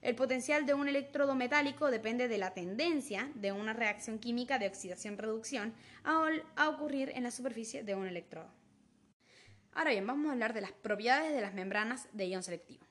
El 0.00 0.14
potencial 0.14 0.64
de 0.64 0.74
un 0.74 0.88
electrodo 0.88 1.34
metálico 1.34 1.90
depende 1.90 2.28
de 2.28 2.38
la 2.38 2.54
tendencia 2.54 3.30
de 3.34 3.50
una 3.50 3.72
reacción 3.72 4.18
química 4.18 4.58
de 4.58 4.68
oxidación-reducción 4.68 5.74
a, 6.04 6.68
ocurrir 6.68 7.10
en 7.14 7.24
la 7.24 7.32
superficie 7.32 7.82
de 7.82 7.96
un 7.96 8.06
electrodo. 8.06 8.50
Ahora 9.72 9.90
bien, 9.90 10.06
vamos 10.06 10.28
a 10.28 10.32
hablar 10.32 10.54
de 10.54 10.60
las 10.60 10.72
propiedades 10.72 11.32
de 11.32 11.40
las 11.40 11.54
membranas 11.54 12.08
de 12.12 12.28
ion 12.28 12.42
selectivo. 12.42 12.84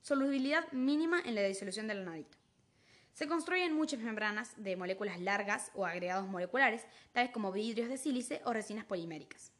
Solubilidad 0.00 0.70
mínima 0.72 1.20
en 1.24 1.34
la 1.34 1.42
disolución 1.42 1.88
del 1.88 2.02
analito. 2.02 2.41
Se 3.12 3.28
construyen 3.28 3.74
muchas 3.74 4.00
membranas 4.00 4.54
de 4.56 4.76
moléculas 4.76 5.20
largas 5.20 5.70
o 5.74 5.84
agregados 5.84 6.26
moleculares, 6.26 6.86
tales 7.12 7.30
como 7.30 7.52
vidrios 7.52 7.88
de 7.88 7.98
sílice 7.98 8.40
o 8.44 8.52
resinas 8.52 8.84
poliméricas. 8.84 9.52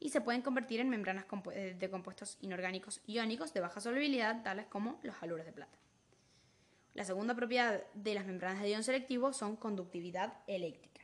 Y 0.00 0.10
se 0.10 0.20
pueden 0.20 0.42
convertir 0.42 0.80
en 0.80 0.88
membranas 0.88 1.26
de 1.54 1.90
compuestos 1.90 2.36
inorgánicos 2.40 3.00
iónicos 3.06 3.52
de 3.52 3.60
baja 3.60 3.80
solubilidad, 3.80 4.42
tales 4.42 4.66
como 4.66 4.98
los 5.02 5.20
haluros 5.22 5.46
de 5.46 5.52
plata. 5.52 5.78
La 6.94 7.04
segunda 7.04 7.34
propiedad 7.34 7.84
de 7.94 8.14
las 8.14 8.26
membranas 8.26 8.60
de 8.60 8.70
ion 8.70 8.82
selectivo 8.82 9.32
son 9.32 9.56
conductividad 9.56 10.34
eléctrica. 10.48 11.02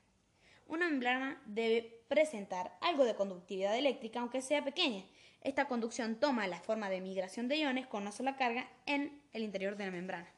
Una 0.67 0.89
membrana 0.89 1.41
debe 1.47 2.03
presentar 2.09 2.77
algo 2.81 3.05
de 3.05 3.15
conductividad 3.15 3.77
eléctrica, 3.79 4.19
aunque 4.21 4.43
sea 4.43 4.65
pequeña. 4.65 5.05
Esta 5.41 5.69
conducción 5.69 6.17
toma 6.17 6.49
la 6.49 6.61
forma 6.61 6.89
de 6.89 7.01
migración 7.01 7.49
de 7.49 7.59
iones 7.59 7.87
con 7.87 8.03
una 8.03 8.13
sola 8.13 8.37
carga 8.37 8.69
en 8.87 9.23
el 9.33 9.43
interior 9.43 9.77
de 9.77 9.85
la 9.85 9.93
membrana. 9.93 10.29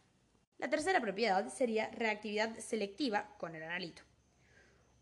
La 0.59 0.71
tercera 0.71 1.01
propiedad 1.01 1.49
sería 1.49 1.91
reactividad 1.91 2.57
selectiva 2.59 3.29
con 3.39 3.55
el 3.55 3.63
analito. 3.63 4.03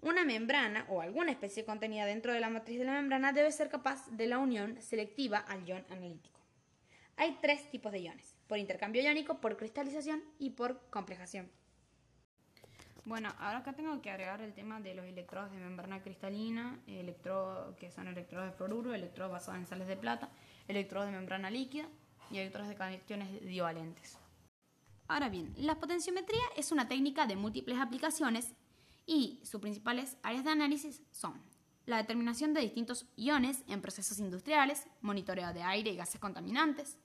Una 0.00 0.25
membrana 0.25 0.84
o 0.88 1.00
alguna 1.00 1.30
especie 1.30 1.64
contenida 1.64 2.06
dentro 2.06 2.32
de 2.32 2.40
la 2.40 2.50
matriz 2.50 2.78
de 2.78 2.84
la 2.84 2.92
membrana 2.92 3.32
debe 3.32 3.52
ser 3.52 3.68
capaz 3.68 4.06
de 4.11 4.26
la 4.26 4.38
unión 4.38 4.80
selectiva 4.82 5.38
al 5.38 5.64
ion 5.64 5.84
analítico. 5.90 6.40
Hay 7.16 7.38
tres 7.40 7.70
tipos 7.70 7.92
de 7.92 8.00
iones 8.00 8.34
por 8.49 8.58
intercambio 8.58 9.02
iónico, 9.02 9.40
por 9.40 9.56
cristalización 9.56 10.23
y 10.38 10.50
por 10.50 10.80
complejación. 10.90 11.50
Bueno, 13.04 13.32
ahora 13.38 13.58
acá 13.58 13.75
tengo 13.75 14.00
que 14.02 14.11
agregar 14.11 14.40
el 14.40 14.54
tema 14.54 14.80
de 14.80 14.94
los 14.94 15.04
electrodos 15.04 15.52
de 15.52 15.58
membrana 15.58 16.02
cristalina, 16.02 16.80
electrodos 16.87 17.76
que 17.76 17.90
son 17.90 18.08
electrodos 18.08 18.50
de 18.50 18.56
fluoruro, 18.56 18.94
electrodos 18.94 19.32
basados 19.32 19.61
en 19.61 19.66
sales 19.66 19.87
de 19.87 19.96
plata, 19.96 20.30
electrodos 20.68 21.11
de 21.11 21.16
membrana 21.16 21.50
líquida 21.50 21.87
y 22.30 22.38
electrodos 22.38 22.68
de 22.68 22.76
conexiones 22.76 23.40
divalentes. 23.46 24.18
Ahora 25.06 25.28
bien, 25.28 25.52
la 25.56 25.78
potenciometría 25.78 26.42
es 26.56 26.73
una 26.73 26.88
técnica 26.88 27.26
de 27.26 27.37
múltiples 27.37 27.78
aplicaciones 27.78 28.54
y 29.06 29.40
sus 29.44 29.61
principales 29.61 30.16
áreas 30.23 30.44
de 30.44 30.50
análisis 30.50 31.02
son 31.11 31.42
la 31.87 31.99
determinación 31.99 32.54
de 32.54 32.62
distintos 32.62 33.06
iones 33.16 33.62
en 33.68 33.82
procesos 33.82 34.18
industriales, 34.18 34.87
monitoreo 35.02 35.52
de 35.52 35.62
aire 35.62 35.90
y 35.90 35.96
gases 35.96 36.20
contaminantes, 36.20 36.96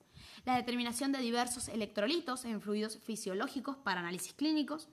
la 0.44 0.56
determinación 0.56 1.12
de 1.12 1.18
diversos 1.18 1.68
electrolitos 1.68 2.44
en 2.46 2.62
fluidos 2.62 2.98
fisiológicos 2.98 3.76
para 3.76 4.00
análisis 4.00 4.32
clínicos 4.32 4.88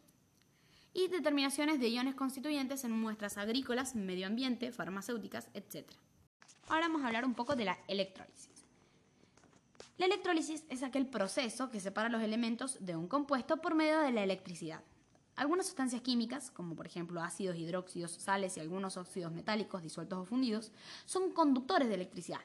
y 0.94 1.08
determinaciones 1.08 1.80
de 1.80 1.90
iones 1.90 2.16
constituyentes 2.16 2.84
en 2.84 2.92
muestras 2.92 3.38
agrícolas, 3.38 3.96
medio 3.96 4.28
ambiente, 4.28 4.72
farmacéuticas, 4.72 5.48
etc. 5.54 5.90
Ahora 6.68 6.88
vamos 6.88 7.04
a 7.04 7.08
hablar 7.08 7.24
un 7.24 7.36
poco 7.36 7.56
de 7.56 7.66
la 7.66 7.78
electrólisis. 7.88 8.57
La 9.98 10.06
electrólisis 10.06 10.64
es 10.70 10.84
aquel 10.84 11.08
proceso 11.08 11.72
que 11.72 11.80
separa 11.80 12.08
los 12.08 12.22
elementos 12.22 12.78
de 12.86 12.96
un 12.96 13.08
compuesto 13.08 13.58
por 13.58 13.74
medio 13.74 14.00
de 14.02 14.12
la 14.12 14.24
electricidad. 14.24 14.84
Algunas 15.36 15.66
sustancias 15.66 16.04
químicas, 16.04 16.52
como 16.52 16.76
por 16.76 16.86
ejemplo 16.86 17.20
ácidos, 17.20 17.58
hidróxidos, 17.58 18.12
sales 18.12 18.56
y 18.58 18.60
algunos 18.60 18.96
óxidos 18.96 19.32
metálicos 19.32 19.82
disueltos 19.82 20.20
o 20.20 20.26
fundidos, 20.26 20.72
son 21.06 21.32
conductores 21.32 21.88
de 21.88 21.96
electricidad. 21.96 22.42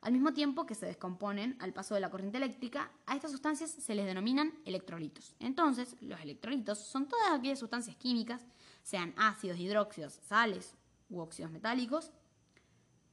Al 0.00 0.12
mismo 0.12 0.32
tiempo 0.32 0.64
que 0.64 0.74
se 0.74 0.86
descomponen 0.86 1.58
al 1.60 1.74
paso 1.74 1.94
de 1.94 2.00
la 2.00 2.10
corriente 2.10 2.38
eléctrica, 2.38 2.90
a 3.04 3.16
estas 3.16 3.32
sustancias 3.32 3.70
se 3.70 3.94
les 3.94 4.06
denominan 4.06 4.54
electrolitos. 4.64 5.34
Entonces, 5.40 5.96
los 6.00 6.18
electrolitos 6.22 6.78
son 6.78 7.06
todas 7.06 7.32
aquellas 7.32 7.58
sustancias 7.58 7.96
químicas, 7.96 8.46
sean 8.82 9.12
ácidos, 9.18 9.58
hidróxidos, 9.58 10.14
sales 10.26 10.74
u 11.10 11.20
óxidos 11.20 11.50
metálicos, 11.50 12.12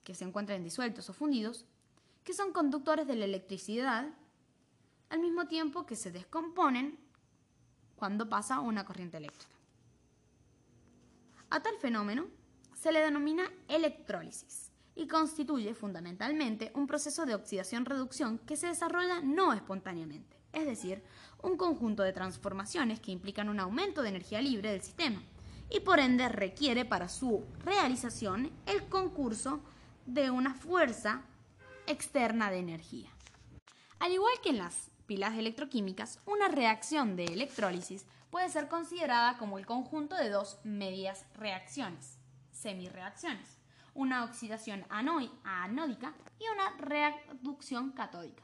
que 0.06 0.16
se 0.16 0.24
encuentran 0.24 0.64
disueltos 0.64 1.10
o 1.10 1.14
fundidos, 1.14 1.66
que 2.24 2.34
son 2.34 2.52
conductores 2.54 3.08
de 3.08 3.16
la 3.16 3.26
electricidad, 3.26 4.08
al 5.10 5.20
mismo 5.20 5.48
tiempo 5.48 5.86
que 5.86 5.96
se 5.96 6.12
descomponen 6.12 6.98
cuando 7.96 8.30
pasa 8.30 8.60
una 8.60 8.86
corriente 8.86 9.18
eléctrica. 9.18 9.56
A 11.50 11.62
tal 11.62 11.76
fenómeno 11.78 12.28
se 12.74 12.92
le 12.92 13.02
denomina 13.02 13.44
electrólisis 13.68 14.72
y 14.96 15.08
constituye 15.08 15.74
fundamentalmente 15.74 16.72
un 16.76 16.88
proceso 16.88 17.26
de 17.26 17.36
oxidación-reducción 17.36 18.40
que 18.40 18.56
se 18.56 18.68
desarrolla 18.68 19.22
no 19.22 19.54
espontáneamente, 19.54 20.38
es 20.54 20.66
decir, 20.66 21.04
un 21.44 21.58
conjunto 21.58 22.04
de 22.04 22.14
transformaciones 22.14 23.00
que 23.00 23.12
implican 23.12 23.50
un 23.50 23.60
aumento 23.60 24.02
de 24.02 24.10
energía 24.10 24.42
libre 24.42 24.72
del 24.72 24.82
sistema 24.82 25.22
y 25.70 25.80
por 25.82 26.00
ende 26.00 26.30
requiere 26.30 26.86
para 26.86 27.10
su 27.10 27.44
realización 27.64 28.52
el 28.66 28.88
concurso 28.88 29.62
de 30.06 30.30
una 30.30 30.54
fuerza 30.54 31.24
externa 31.92 32.50
de 32.50 32.60
energía. 32.60 33.10
Al 34.00 34.12
igual 34.12 34.34
que 34.42 34.50
en 34.50 34.58
las 34.58 34.92
pilas 35.06 35.38
electroquímicas, 35.38 36.20
una 36.26 36.48
reacción 36.48 37.16
de 37.16 37.26
electrólisis 37.26 38.06
puede 38.30 38.50
ser 38.50 38.68
considerada 38.68 39.38
como 39.38 39.60
el 39.60 39.66
conjunto 39.66 40.16
de 40.16 40.30
dos 40.30 40.60
medias 40.64 41.26
reacciones, 41.36 42.18
semireacciones, 42.52 43.60
una 43.94 44.24
oxidación 44.24 44.86
anódica 44.90 46.16
y 46.40 46.46
una 46.48 46.78
reducción 46.78 47.92
catódica. 47.92 48.44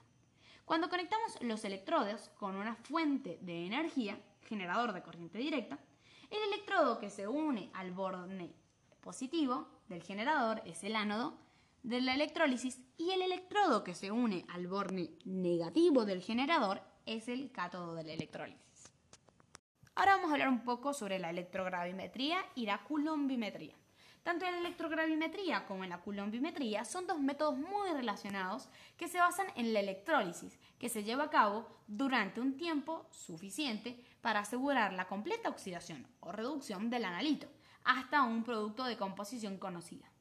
Cuando 0.65 0.89
conectamos 0.89 1.41
los 1.41 1.63
electrodos 1.63 2.29
con 2.37 2.57
una 2.57 2.75
fuente 2.75 3.39
de 3.41 3.65
energía, 3.65 4.19
generador 4.41 4.91
de 4.91 5.01
corriente 5.01 5.37
directa, 5.37 5.79
el 6.29 6.53
electrodo 6.53 6.99
que 6.99 7.10
se 7.10 7.27
une 7.27 7.71
al 7.73 7.91
borde 7.93 8.53
positivo 8.99 9.69
del 9.88 10.03
generador 10.03 10.62
es 10.65 10.83
el 10.83 10.97
ánodo 10.97 11.46
de 11.88 12.02
la 12.02 12.13
electrólisis 12.13 12.82
y 12.97 13.12
el 13.12 13.21
electrodo 13.21 13.86
que 13.86 13.95
se 13.95 14.12
une 14.12 14.45
al 14.50 14.67
borde 14.67 15.10
negativo 15.23 16.04
del 16.04 16.21
generador 16.21 16.82
es 17.06 17.30
el 17.30 17.50
cátodo 17.54 17.95
de 17.95 18.04
la 18.04 18.12
electrólisis. 18.12 18.91
Ahora 19.95 20.17
vamos 20.17 20.30
a 20.30 20.34
hablar 20.34 20.50
un 20.50 20.65
poco 20.65 20.93
sobre 20.93 21.17
la 21.17 21.30
electrogravimetría 21.30 22.39
y 22.56 22.65
la 22.65 22.84
coulombimetría. 22.84 23.73
Tanto 24.21 24.45
en 24.45 24.52
la 24.52 24.58
electrogravimetría 24.58 25.65
como 25.65 25.86
en 25.86 25.91
la 25.91 26.02
coulombimetría 26.02 26.84
son 26.84 27.08
dos 27.08 27.21
métodos 27.21 27.58
muy 27.58 27.89
relacionados 27.93 28.67
que 28.97 29.08
se 29.08 29.19
basan 29.19 29.47
en 29.56 29.71
la 29.71 29.80
electrólisis, 29.80 30.60
que 30.78 30.89
se 30.89 31.06
lleva 31.06 31.23
a 31.23 31.30
cabo 31.30 31.69
durante 31.88 32.41
un 32.41 32.58
tiempo 32.58 33.08
suficiente 33.12 34.04
para 34.19 34.41
asegurar 34.41 34.91
la 34.91 35.08
completa 35.08 35.47
oxidación 35.47 36.06
o 36.19 36.34
reducción 36.34 36.89
del 36.89 37.06
analito 37.06 37.47
hasta 37.86 38.23
un 38.23 38.43
producto 38.43 38.84
de 38.84 38.97
composición 38.97 39.58
conocida. 39.58 40.12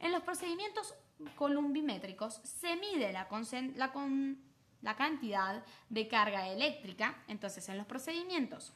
En 0.00 0.12
los 0.12 0.22
procedimientos 0.22 0.94
columbimétricos 1.36 2.40
se 2.44 2.76
mide 2.76 3.12
la, 3.12 3.28
la 4.82 4.96
cantidad 4.96 5.64
de 5.88 6.08
carga 6.08 6.48
eléctrica, 6.48 7.22
entonces 7.28 7.68
en 7.68 7.78
los 7.78 7.86
procedimientos 7.86 8.72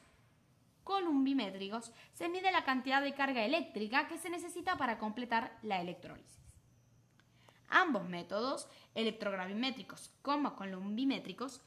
columbimétricos 0.83 1.91
se 2.13 2.29
mide 2.29 2.51
la 2.51 2.63
cantidad 2.63 3.01
de 3.01 3.13
carga 3.13 3.45
eléctrica 3.45 4.07
que 4.07 4.17
se 4.17 4.29
necesita 4.31 4.75
para 4.75 4.97
completar 4.97 5.55
la 5.61 5.79
electrólisis. 5.81 6.39
Ambos 7.67 8.09
métodos, 8.09 8.67
electrogravimétricos 8.95 10.11
como 10.23 10.55
columbimétricos, 10.55 11.61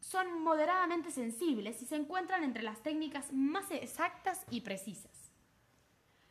son 0.00 0.42
moderadamente 0.42 1.10
sensibles 1.10 1.82
y 1.82 1.86
se 1.86 1.96
encuentran 1.96 2.42
entre 2.42 2.62
las 2.62 2.82
técnicas 2.82 3.30
más 3.30 3.70
exactas 3.70 4.46
y 4.50 4.62
precisas 4.62 5.19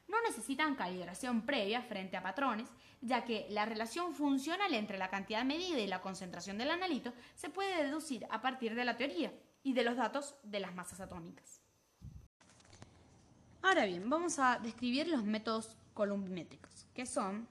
no 0.09 0.21
necesitan 0.23 0.75
calibración 0.75 1.43
previa 1.43 1.81
frente 1.83 2.17
a 2.17 2.23
patrones, 2.23 2.67
ya 3.01 3.23
que 3.23 3.45
la 3.49 3.65
relación 3.65 4.13
funcional 4.13 4.73
entre 4.73 4.97
la 4.97 5.09
cantidad 5.09 5.45
medida 5.45 5.79
y 5.79 5.87
la 5.87 6.01
concentración 6.01 6.57
del 6.57 6.71
analito 6.71 7.13
se 7.35 7.49
puede 7.49 7.83
deducir 7.83 8.25
a 8.29 8.41
partir 8.41 8.75
de 8.75 8.85
la 8.85 8.97
teoría 8.97 9.31
y 9.63 9.73
de 9.73 9.83
los 9.83 9.95
datos 9.95 10.35
de 10.43 10.59
las 10.59 10.73
masas 10.73 10.99
atómicas. 10.99 11.61
Ahora 13.61 13.85
bien, 13.85 14.09
vamos 14.09 14.39
a 14.39 14.57
describir 14.59 15.07
los 15.07 15.23
métodos 15.23 15.77
columbimétricos, 15.93 16.87
que 16.93 17.05
son 17.05 17.47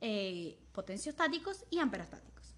eh, 0.00 0.58
potenciostáticos 0.72 1.64
y 1.70 1.78
amperostáticos. 1.78 2.54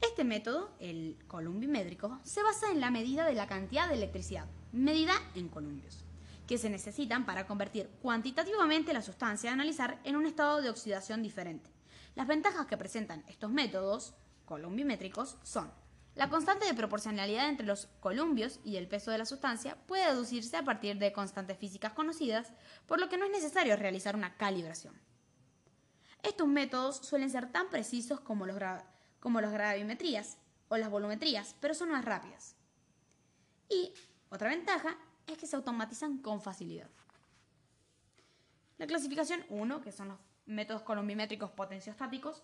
Este 0.00 0.24
método, 0.24 0.74
el 0.78 1.18
columbimétrico, 1.26 2.20
se 2.22 2.42
basa 2.42 2.70
en 2.70 2.80
la 2.80 2.90
medida 2.90 3.26
de 3.26 3.34
la 3.34 3.46
cantidad 3.46 3.88
de 3.88 3.96
electricidad, 3.96 4.46
medida 4.72 5.12
en 5.34 5.48
columbios 5.48 6.04
que 6.50 6.58
se 6.58 6.68
necesitan 6.68 7.24
para 7.24 7.46
convertir 7.46 7.88
cuantitativamente 8.02 8.92
la 8.92 9.02
sustancia 9.02 9.50
a 9.50 9.52
analizar 9.52 10.00
en 10.02 10.16
un 10.16 10.26
estado 10.26 10.60
de 10.60 10.68
oxidación 10.68 11.22
diferente. 11.22 11.70
Las 12.16 12.26
ventajas 12.26 12.66
que 12.66 12.76
presentan 12.76 13.22
estos 13.28 13.52
métodos 13.52 14.14
columbimétricos 14.46 15.36
son 15.44 15.72
la 16.16 16.28
constante 16.28 16.66
de 16.66 16.74
proporcionalidad 16.74 17.48
entre 17.48 17.66
los 17.66 17.86
columbios 18.00 18.58
y 18.64 18.78
el 18.78 18.88
peso 18.88 19.12
de 19.12 19.18
la 19.18 19.26
sustancia 19.26 19.76
puede 19.86 20.08
deducirse 20.10 20.56
a 20.56 20.64
partir 20.64 20.98
de 20.98 21.12
constantes 21.12 21.56
físicas 21.56 21.92
conocidas, 21.92 22.52
por 22.86 22.98
lo 22.98 23.08
que 23.08 23.16
no 23.16 23.26
es 23.26 23.30
necesario 23.30 23.76
realizar 23.76 24.16
una 24.16 24.36
calibración. 24.36 25.00
Estos 26.24 26.48
métodos 26.48 26.96
suelen 26.96 27.30
ser 27.30 27.52
tan 27.52 27.70
precisos 27.70 28.18
como 28.18 28.44
los, 28.44 28.56
como 29.20 29.40
las 29.40 29.52
gravimetrías 29.52 30.36
o 30.66 30.76
las 30.76 30.90
volumetrías, 30.90 31.54
pero 31.60 31.74
son 31.74 31.92
más 31.92 32.04
rápidas. 32.04 32.56
Y 33.68 33.94
otra 34.30 34.48
ventaja 34.48 34.98
es 35.32 35.38
que 35.38 35.46
se 35.46 35.56
automatizan 35.56 36.18
con 36.18 36.40
facilidad. 36.40 36.90
La 38.78 38.86
clasificación 38.86 39.44
1, 39.48 39.82
que 39.82 39.92
son 39.92 40.08
los 40.08 40.18
métodos 40.46 40.82
columbimétricos 40.82 41.50
potenciostáticos, 41.50 42.42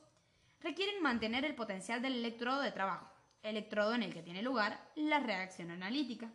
requieren 0.60 1.02
mantener 1.02 1.44
el 1.44 1.54
potencial 1.54 2.02
del 2.02 2.14
electrodo 2.14 2.60
de 2.60 2.72
trabajo, 2.72 3.10
electrodo 3.42 3.94
en 3.94 4.02
el 4.02 4.12
que 4.12 4.22
tiene 4.22 4.42
lugar 4.42 4.90
la 4.94 5.20
reacción 5.20 5.70
analítica, 5.70 6.30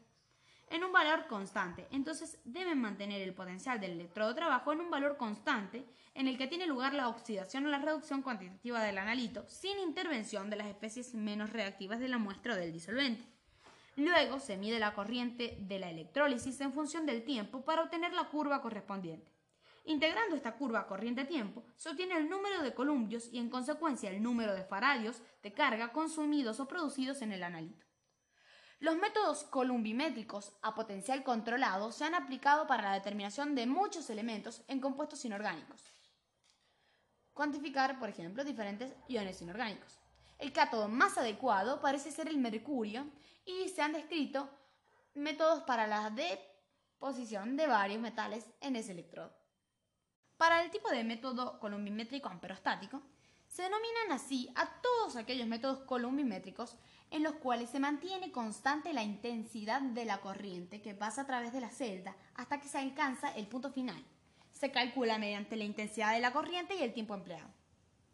en 0.71 0.83
un 0.83 0.91
valor 0.91 1.27
constante. 1.27 1.87
Entonces 1.91 2.39
deben 2.45 2.79
mantener 2.79 3.21
el 3.21 3.33
potencial 3.33 3.79
del 3.79 3.91
electrodo 3.91 4.29
de 4.29 4.35
trabajo 4.35 4.71
en 4.71 4.81
un 4.81 4.89
valor 4.89 5.17
constante 5.17 5.85
en 6.15 6.27
el 6.27 6.37
que 6.37 6.47
tiene 6.47 6.65
lugar 6.65 6.93
la 6.93 7.09
oxidación 7.09 7.65
o 7.65 7.69
la 7.69 7.79
reducción 7.79 8.21
cuantitativa 8.21 8.81
del 8.81 8.97
analito 8.97 9.45
sin 9.47 9.79
intervención 9.79 10.49
de 10.49 10.55
las 10.55 10.67
especies 10.67 11.13
menos 11.13 11.51
reactivas 11.51 11.99
de 11.99 12.07
la 12.07 12.17
muestra 12.17 12.53
o 12.53 12.57
del 12.57 12.73
disolvente. 12.73 13.25
Luego 13.95 14.39
se 14.39 14.57
mide 14.57 14.79
la 14.79 14.93
corriente 14.93 15.57
de 15.59 15.79
la 15.79 15.89
electrólisis 15.89 16.61
en 16.61 16.71
función 16.71 17.05
del 17.05 17.23
tiempo 17.23 17.61
para 17.65 17.83
obtener 17.83 18.13
la 18.13 18.29
curva 18.29 18.61
correspondiente. 18.61 19.31
Integrando 19.85 20.35
esta 20.35 20.55
curva 20.55 20.87
corriente-tiempo, 20.87 21.63
se 21.75 21.89
obtiene 21.89 22.15
el 22.15 22.29
número 22.29 22.61
de 22.61 22.73
columbios 22.73 23.27
y 23.33 23.39
en 23.39 23.49
consecuencia 23.49 24.09
el 24.09 24.21
número 24.21 24.53
de 24.53 24.63
faradios 24.63 25.21
de 25.41 25.53
carga 25.53 25.91
consumidos 25.91 26.59
o 26.59 26.67
producidos 26.67 27.21
en 27.21 27.31
el 27.31 27.43
analito. 27.43 27.85
Los 28.79 28.95
métodos 28.95 29.43
columbimétricos 29.43 30.53
a 30.61 30.73
potencial 30.73 31.23
controlado 31.23 31.91
se 31.91 32.05
han 32.05 32.15
aplicado 32.15 32.65
para 32.65 32.83
la 32.83 32.93
determinación 32.93 33.53
de 33.53 33.67
muchos 33.67 34.09
elementos 34.09 34.63
en 34.67 34.79
compuestos 34.79 35.23
inorgánicos. 35.25 35.83
Cuantificar, 37.33 37.99
por 37.99 38.09
ejemplo, 38.09 38.43
diferentes 38.43 38.95
iones 39.07 39.41
inorgánicos. 39.41 40.00
El 40.41 40.53
cátodo 40.53 40.87
más 40.87 41.19
adecuado 41.19 41.81
parece 41.81 42.09
ser 42.09 42.27
el 42.27 42.39
mercurio 42.39 43.05
y 43.45 43.69
se 43.69 43.83
han 43.83 43.93
descrito 43.93 44.49
métodos 45.13 45.61
para 45.61 45.85
la 45.85 46.09
deposición 46.09 47.55
de 47.55 47.67
varios 47.67 48.01
metales 48.01 48.47
en 48.59 48.75
ese 48.75 48.93
electrodo. 48.93 49.31
Para 50.37 50.63
el 50.63 50.71
tipo 50.71 50.89
de 50.89 51.03
método 51.03 51.59
columbimétrico 51.59 52.27
amperostático, 52.27 53.03
se 53.47 53.61
denominan 53.61 54.13
así 54.13 54.51
a 54.55 54.81
todos 54.81 55.15
aquellos 55.15 55.47
métodos 55.47 55.81
columbimétricos 55.81 56.75
en 57.11 57.21
los 57.21 57.33
cuales 57.33 57.69
se 57.69 57.79
mantiene 57.79 58.31
constante 58.31 58.93
la 58.93 59.03
intensidad 59.03 59.79
de 59.79 60.05
la 60.05 60.21
corriente 60.21 60.81
que 60.81 60.95
pasa 60.95 61.21
a 61.21 61.27
través 61.27 61.53
de 61.53 61.61
la 61.61 61.69
celda 61.69 62.15
hasta 62.33 62.59
que 62.59 62.67
se 62.67 62.79
alcanza 62.79 63.29
el 63.35 63.45
punto 63.45 63.69
final. 63.69 64.03
Se 64.51 64.71
calcula 64.71 65.19
mediante 65.19 65.55
la 65.55 65.65
intensidad 65.65 66.13
de 66.13 66.19
la 66.19 66.33
corriente 66.33 66.73
y 66.73 66.81
el 66.81 66.93
tiempo 66.93 67.13
empleado. 67.13 67.60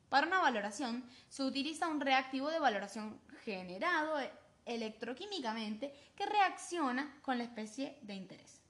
Para 0.10 0.28
una 0.28 0.40
valoración 0.40 1.04
se 1.30 1.44
utiliza 1.44 1.88
un 1.88 2.00
reactivo 2.00 2.50
de 2.50 2.60
valoración 2.60 3.20
generado 3.44 4.18
electroquímicamente 4.66 5.94
que 6.16 6.26
reacciona 6.26 7.20
con 7.22 7.38
la 7.38 7.44
especie 7.44 7.98
de 8.02 8.14
interés. 8.14 8.62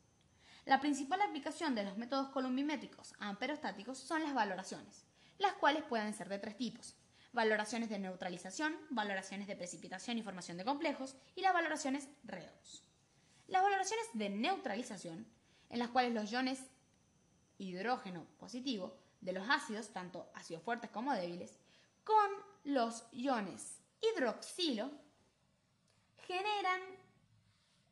La 0.66 0.80
principal 0.82 1.22
aplicación 1.22 1.76
de 1.76 1.84
los 1.84 1.98
métodos 1.98 2.30
columbimétricos 2.30 3.14
amperostáticos 3.20 3.98
son 3.98 4.24
las 4.24 4.34
valoraciones, 4.34 5.06
las 5.38 5.54
cuales 5.54 5.84
pueden 5.84 6.14
ser 6.14 6.28
de 6.28 6.40
tres 6.40 6.58
tipos. 6.58 6.96
Valoraciones 7.34 7.90
de 7.90 8.00
neutralización, 8.00 8.76
valoraciones 8.90 9.48
de 9.48 9.56
precipitación 9.56 10.18
y 10.18 10.24
formación 10.24 10.58
de 10.58 10.66
complejos 10.66 11.16
y 11.36 11.42
las 11.42 11.54
valoraciones 11.54 12.10
redox. 12.24 12.84
Las 13.48 13.62
valoraciones 13.62 14.08
de 14.14 14.30
neutralización, 14.30 15.28
en 15.70 15.80
las 15.80 15.90
cuales 15.90 16.14
los 16.14 16.32
iones 16.32 16.60
hidrógeno 17.60 18.26
positivo 18.40 18.98
de 19.22 19.34
los 19.34 19.50
ácidos, 19.50 19.90
tanto 19.90 20.30
ácidos 20.34 20.64
fuertes 20.64 20.90
como 20.90 21.14
débiles, 21.14 21.58
con 22.04 22.30
los 22.64 23.06
iones 23.12 23.80
hidroxilo 24.02 24.92
generan, 26.28 26.82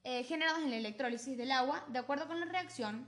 eh, 0.04 0.24
generados 0.24 0.62
en 0.62 0.70
la 0.70 0.78
electrólisis 0.78 1.38
del 1.38 1.52
agua, 1.52 1.84
de 1.88 2.00
acuerdo 2.00 2.28
con 2.28 2.40
la 2.40 2.46
reacción, 2.46 3.08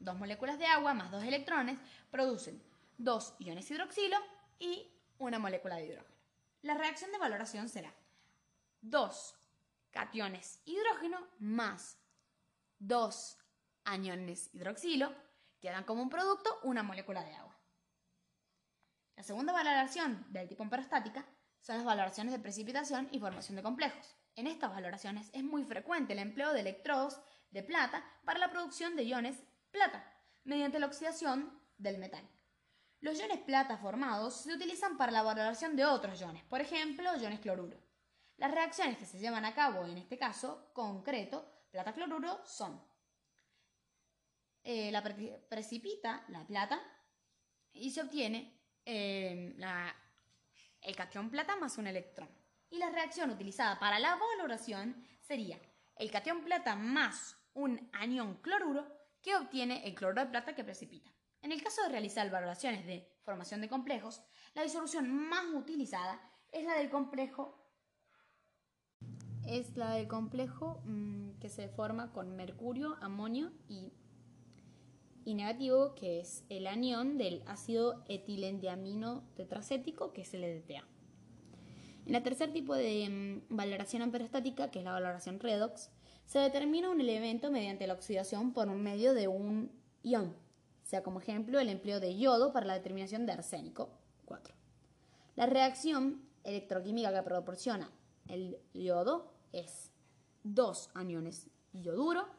dos 0.00 0.16
moléculas 0.16 0.58
de 0.58 0.66
agua 0.66 0.94
más 0.94 1.10
dos 1.10 1.24
electrones 1.24 1.78
producen 2.10 2.62
dos 2.96 3.34
iones 3.38 3.70
hidroxilo 3.70 4.16
y 4.58 4.90
una 5.18 5.38
molécula 5.38 5.76
de 5.76 5.86
hidrógeno. 5.86 6.16
La 6.62 6.74
reacción 6.74 7.12
de 7.12 7.18
valoración 7.18 7.68
será 7.68 7.94
dos 8.80 9.36
cationes 9.90 10.60
hidrógeno 10.64 11.26
más 11.38 11.98
dos 12.78 13.38
aniones 13.84 14.50
hidroxilo, 14.52 15.12
que 15.60 15.70
dan 15.70 15.84
como 15.84 16.02
un 16.02 16.10
producto 16.10 16.60
una 16.62 16.82
molécula 16.82 17.24
de 17.24 17.34
agua. 17.34 17.56
La 19.16 19.22
segunda 19.22 19.52
valoración 19.52 20.24
del 20.30 20.48
tipo 20.48 20.62
amperostática 20.62 21.26
son 21.60 21.76
las 21.76 21.84
valoraciones 21.84 22.32
de 22.32 22.38
precipitación 22.38 23.08
y 23.10 23.18
formación 23.18 23.56
de 23.56 23.62
complejos. 23.62 24.16
En 24.36 24.46
estas 24.46 24.70
valoraciones 24.70 25.30
es 25.32 25.42
muy 25.42 25.64
frecuente 25.64 26.12
el 26.12 26.20
empleo 26.20 26.52
de 26.52 26.60
electrodos 26.60 27.20
de 27.50 27.62
plata 27.62 28.04
para 28.24 28.38
la 28.38 28.50
producción 28.50 28.94
de 28.94 29.02
iones 29.02 29.42
plata, 29.70 30.04
mediante 30.44 30.78
la 30.78 30.86
oxidación 30.86 31.60
del 31.76 31.98
metal. 31.98 32.26
Los 33.00 33.18
iones 33.18 33.38
plata 33.40 33.76
formados 33.76 34.42
se 34.42 34.54
utilizan 34.54 34.96
para 34.96 35.12
la 35.12 35.22
valoración 35.22 35.76
de 35.76 35.84
otros 35.84 36.20
iones, 36.20 36.44
por 36.44 36.60
ejemplo, 36.60 37.16
iones 37.16 37.40
cloruro. 37.40 37.76
Las 38.36 38.52
reacciones 38.52 38.98
que 38.98 39.06
se 39.06 39.18
llevan 39.18 39.44
a 39.44 39.54
cabo 39.54 39.84
en 39.84 39.98
este 39.98 40.16
caso 40.16 40.70
concreto, 40.72 41.44
plata-cloruro, 41.70 42.40
son 42.44 42.80
eh, 44.64 44.90
la 44.90 45.02
precipita 45.02 46.24
la 46.28 46.46
plata 46.46 46.80
y 47.72 47.90
se 47.90 48.02
obtiene 48.02 48.60
eh, 48.84 49.56
el 50.82 50.96
cation 50.96 51.30
plata 51.30 51.56
más 51.56 51.78
un 51.78 51.86
electrón 51.86 52.28
y 52.70 52.78
la 52.78 52.90
reacción 52.90 53.30
utilizada 53.30 53.78
para 53.78 53.98
la 53.98 54.16
valoración 54.16 55.04
sería 55.20 55.60
el 55.96 56.10
cation 56.10 56.44
plata 56.44 56.76
más 56.76 57.36
un 57.54 57.90
anión 57.92 58.36
cloruro 58.42 58.86
que 59.22 59.36
obtiene 59.36 59.86
el 59.86 59.94
cloruro 59.94 60.24
de 60.24 60.30
plata 60.30 60.54
que 60.54 60.64
precipita. 60.64 61.12
En 61.42 61.52
el 61.52 61.62
caso 61.62 61.82
de 61.82 61.88
realizar 61.88 62.30
valoraciones 62.30 62.86
de 62.86 63.10
formación 63.22 63.60
de 63.60 63.68
complejos, 63.68 64.22
la 64.54 64.62
disolución 64.62 65.10
más 65.10 65.44
utilizada 65.54 66.20
es 66.52 66.64
la 66.64 66.74
del 66.74 66.90
complejo 66.90 67.58
es 69.48 69.76
la 69.76 69.92
del 69.92 70.08
complejo 70.08 70.82
mm, 70.84 71.38
que 71.40 71.48
se 71.48 71.68
forma 71.68 72.12
con 72.12 72.36
mercurio, 72.36 72.98
amonio 73.00 73.50
y, 73.66 73.92
y, 75.28 75.34
negativo, 75.34 75.94
que 75.94 76.20
es 76.20 76.42
el 76.48 76.66
anión 76.66 77.18
del 77.18 77.42
ácido 77.46 78.02
etilendiamino 78.08 79.22
tetracético, 79.36 80.14
que 80.14 80.22
es 80.22 80.32
el 80.32 80.42
EDTA. 80.42 80.86
En 82.06 82.14
el 82.14 82.22
tercer 82.22 82.50
tipo 82.50 82.74
de 82.74 83.06
mm, 83.50 83.54
valoración 83.54 84.00
amperostática, 84.00 84.70
que 84.70 84.78
es 84.78 84.84
la 84.86 84.92
valoración 84.92 85.38
redox, 85.38 85.90
se 86.24 86.38
determina 86.38 86.88
un 86.88 87.02
elemento 87.02 87.50
mediante 87.50 87.86
la 87.86 87.92
oxidación 87.92 88.54
por 88.54 88.68
un 88.68 88.82
medio 88.82 89.12
de 89.12 89.28
un 89.28 89.70
ion, 90.02 90.34
sea 90.82 91.02
como 91.02 91.20
ejemplo 91.20 91.60
el 91.60 91.68
empleo 91.68 92.00
de 92.00 92.16
yodo 92.16 92.54
para 92.54 92.64
la 92.64 92.74
determinación 92.74 93.26
de 93.26 93.32
arsénico 93.32 93.90
4. 94.24 94.54
La 95.36 95.44
reacción 95.44 96.22
electroquímica 96.42 97.12
que 97.12 97.22
proporciona 97.22 97.90
el 98.28 98.58
yodo 98.72 99.30
es 99.52 99.92
dos 100.42 100.88
aniones 100.94 101.48
yoduro 101.74 102.37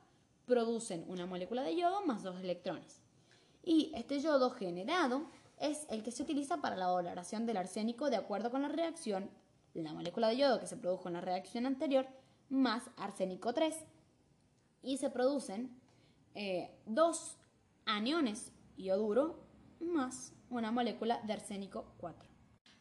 producen 0.49 1.05
una 1.07 1.25
molécula 1.25 1.63
de 1.63 1.77
yodo 1.77 2.05
más 2.05 2.23
dos 2.23 2.41
electrones. 2.41 3.01
Y 3.63 3.93
este 3.95 4.19
yodo 4.19 4.49
generado 4.49 5.29
es 5.59 5.85
el 5.89 6.03
que 6.03 6.11
se 6.11 6.23
utiliza 6.23 6.57
para 6.57 6.75
la 6.75 6.87
valoración 6.87 7.45
del 7.45 7.55
arsénico 7.55 8.09
de 8.09 8.17
acuerdo 8.17 8.51
con 8.51 8.63
la 8.63 8.69
reacción 8.69 9.29
la 9.83 9.93
molécula 9.93 10.27
de 10.27 10.37
yodo 10.37 10.59
que 10.59 10.67
se 10.67 10.77
produjo 10.77 11.07
en 11.07 11.15
la 11.15 11.21
reacción 11.21 11.65
anterior 11.65 12.07
más 12.49 12.89
arsénico 12.97 13.53
3 13.53 13.75
y 14.81 14.97
se 14.97 15.09
producen 15.09 15.69
eh, 16.35 16.71
dos 16.85 17.37
aniones 17.85 18.51
ioduro 18.77 19.39
más 19.79 20.33
una 20.49 20.71
molécula 20.71 21.21
de 21.25 21.33
arsénico 21.33 21.85
4. 21.99 22.27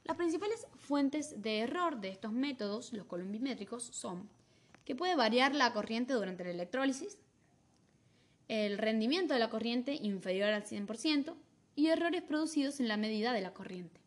Las 0.04 0.16
principales 0.16 0.66
fuentes 0.76 1.42
de 1.42 1.60
error 1.60 2.00
de 2.00 2.08
estos 2.08 2.32
métodos, 2.32 2.92
los 2.92 3.06
columbimétricos, 3.06 3.84
son 3.84 4.28
que 4.84 4.96
puede 4.96 5.16
variar 5.16 5.54
la 5.54 5.72
corriente 5.74 6.14
durante 6.14 6.44
la 6.44 6.50
electrólisis, 6.50 7.18
el 8.48 8.78
rendimiento 8.78 9.34
de 9.34 9.40
la 9.40 9.50
corriente 9.50 9.94
inferior 9.94 10.50
al 10.50 10.64
100% 10.64 11.34
y 11.76 11.88
errores 11.88 12.22
producidos 12.22 12.80
en 12.80 12.88
la 12.88 12.96
medida 12.96 13.32
de 13.32 13.40
la 13.40 13.52
corriente. 13.52 14.00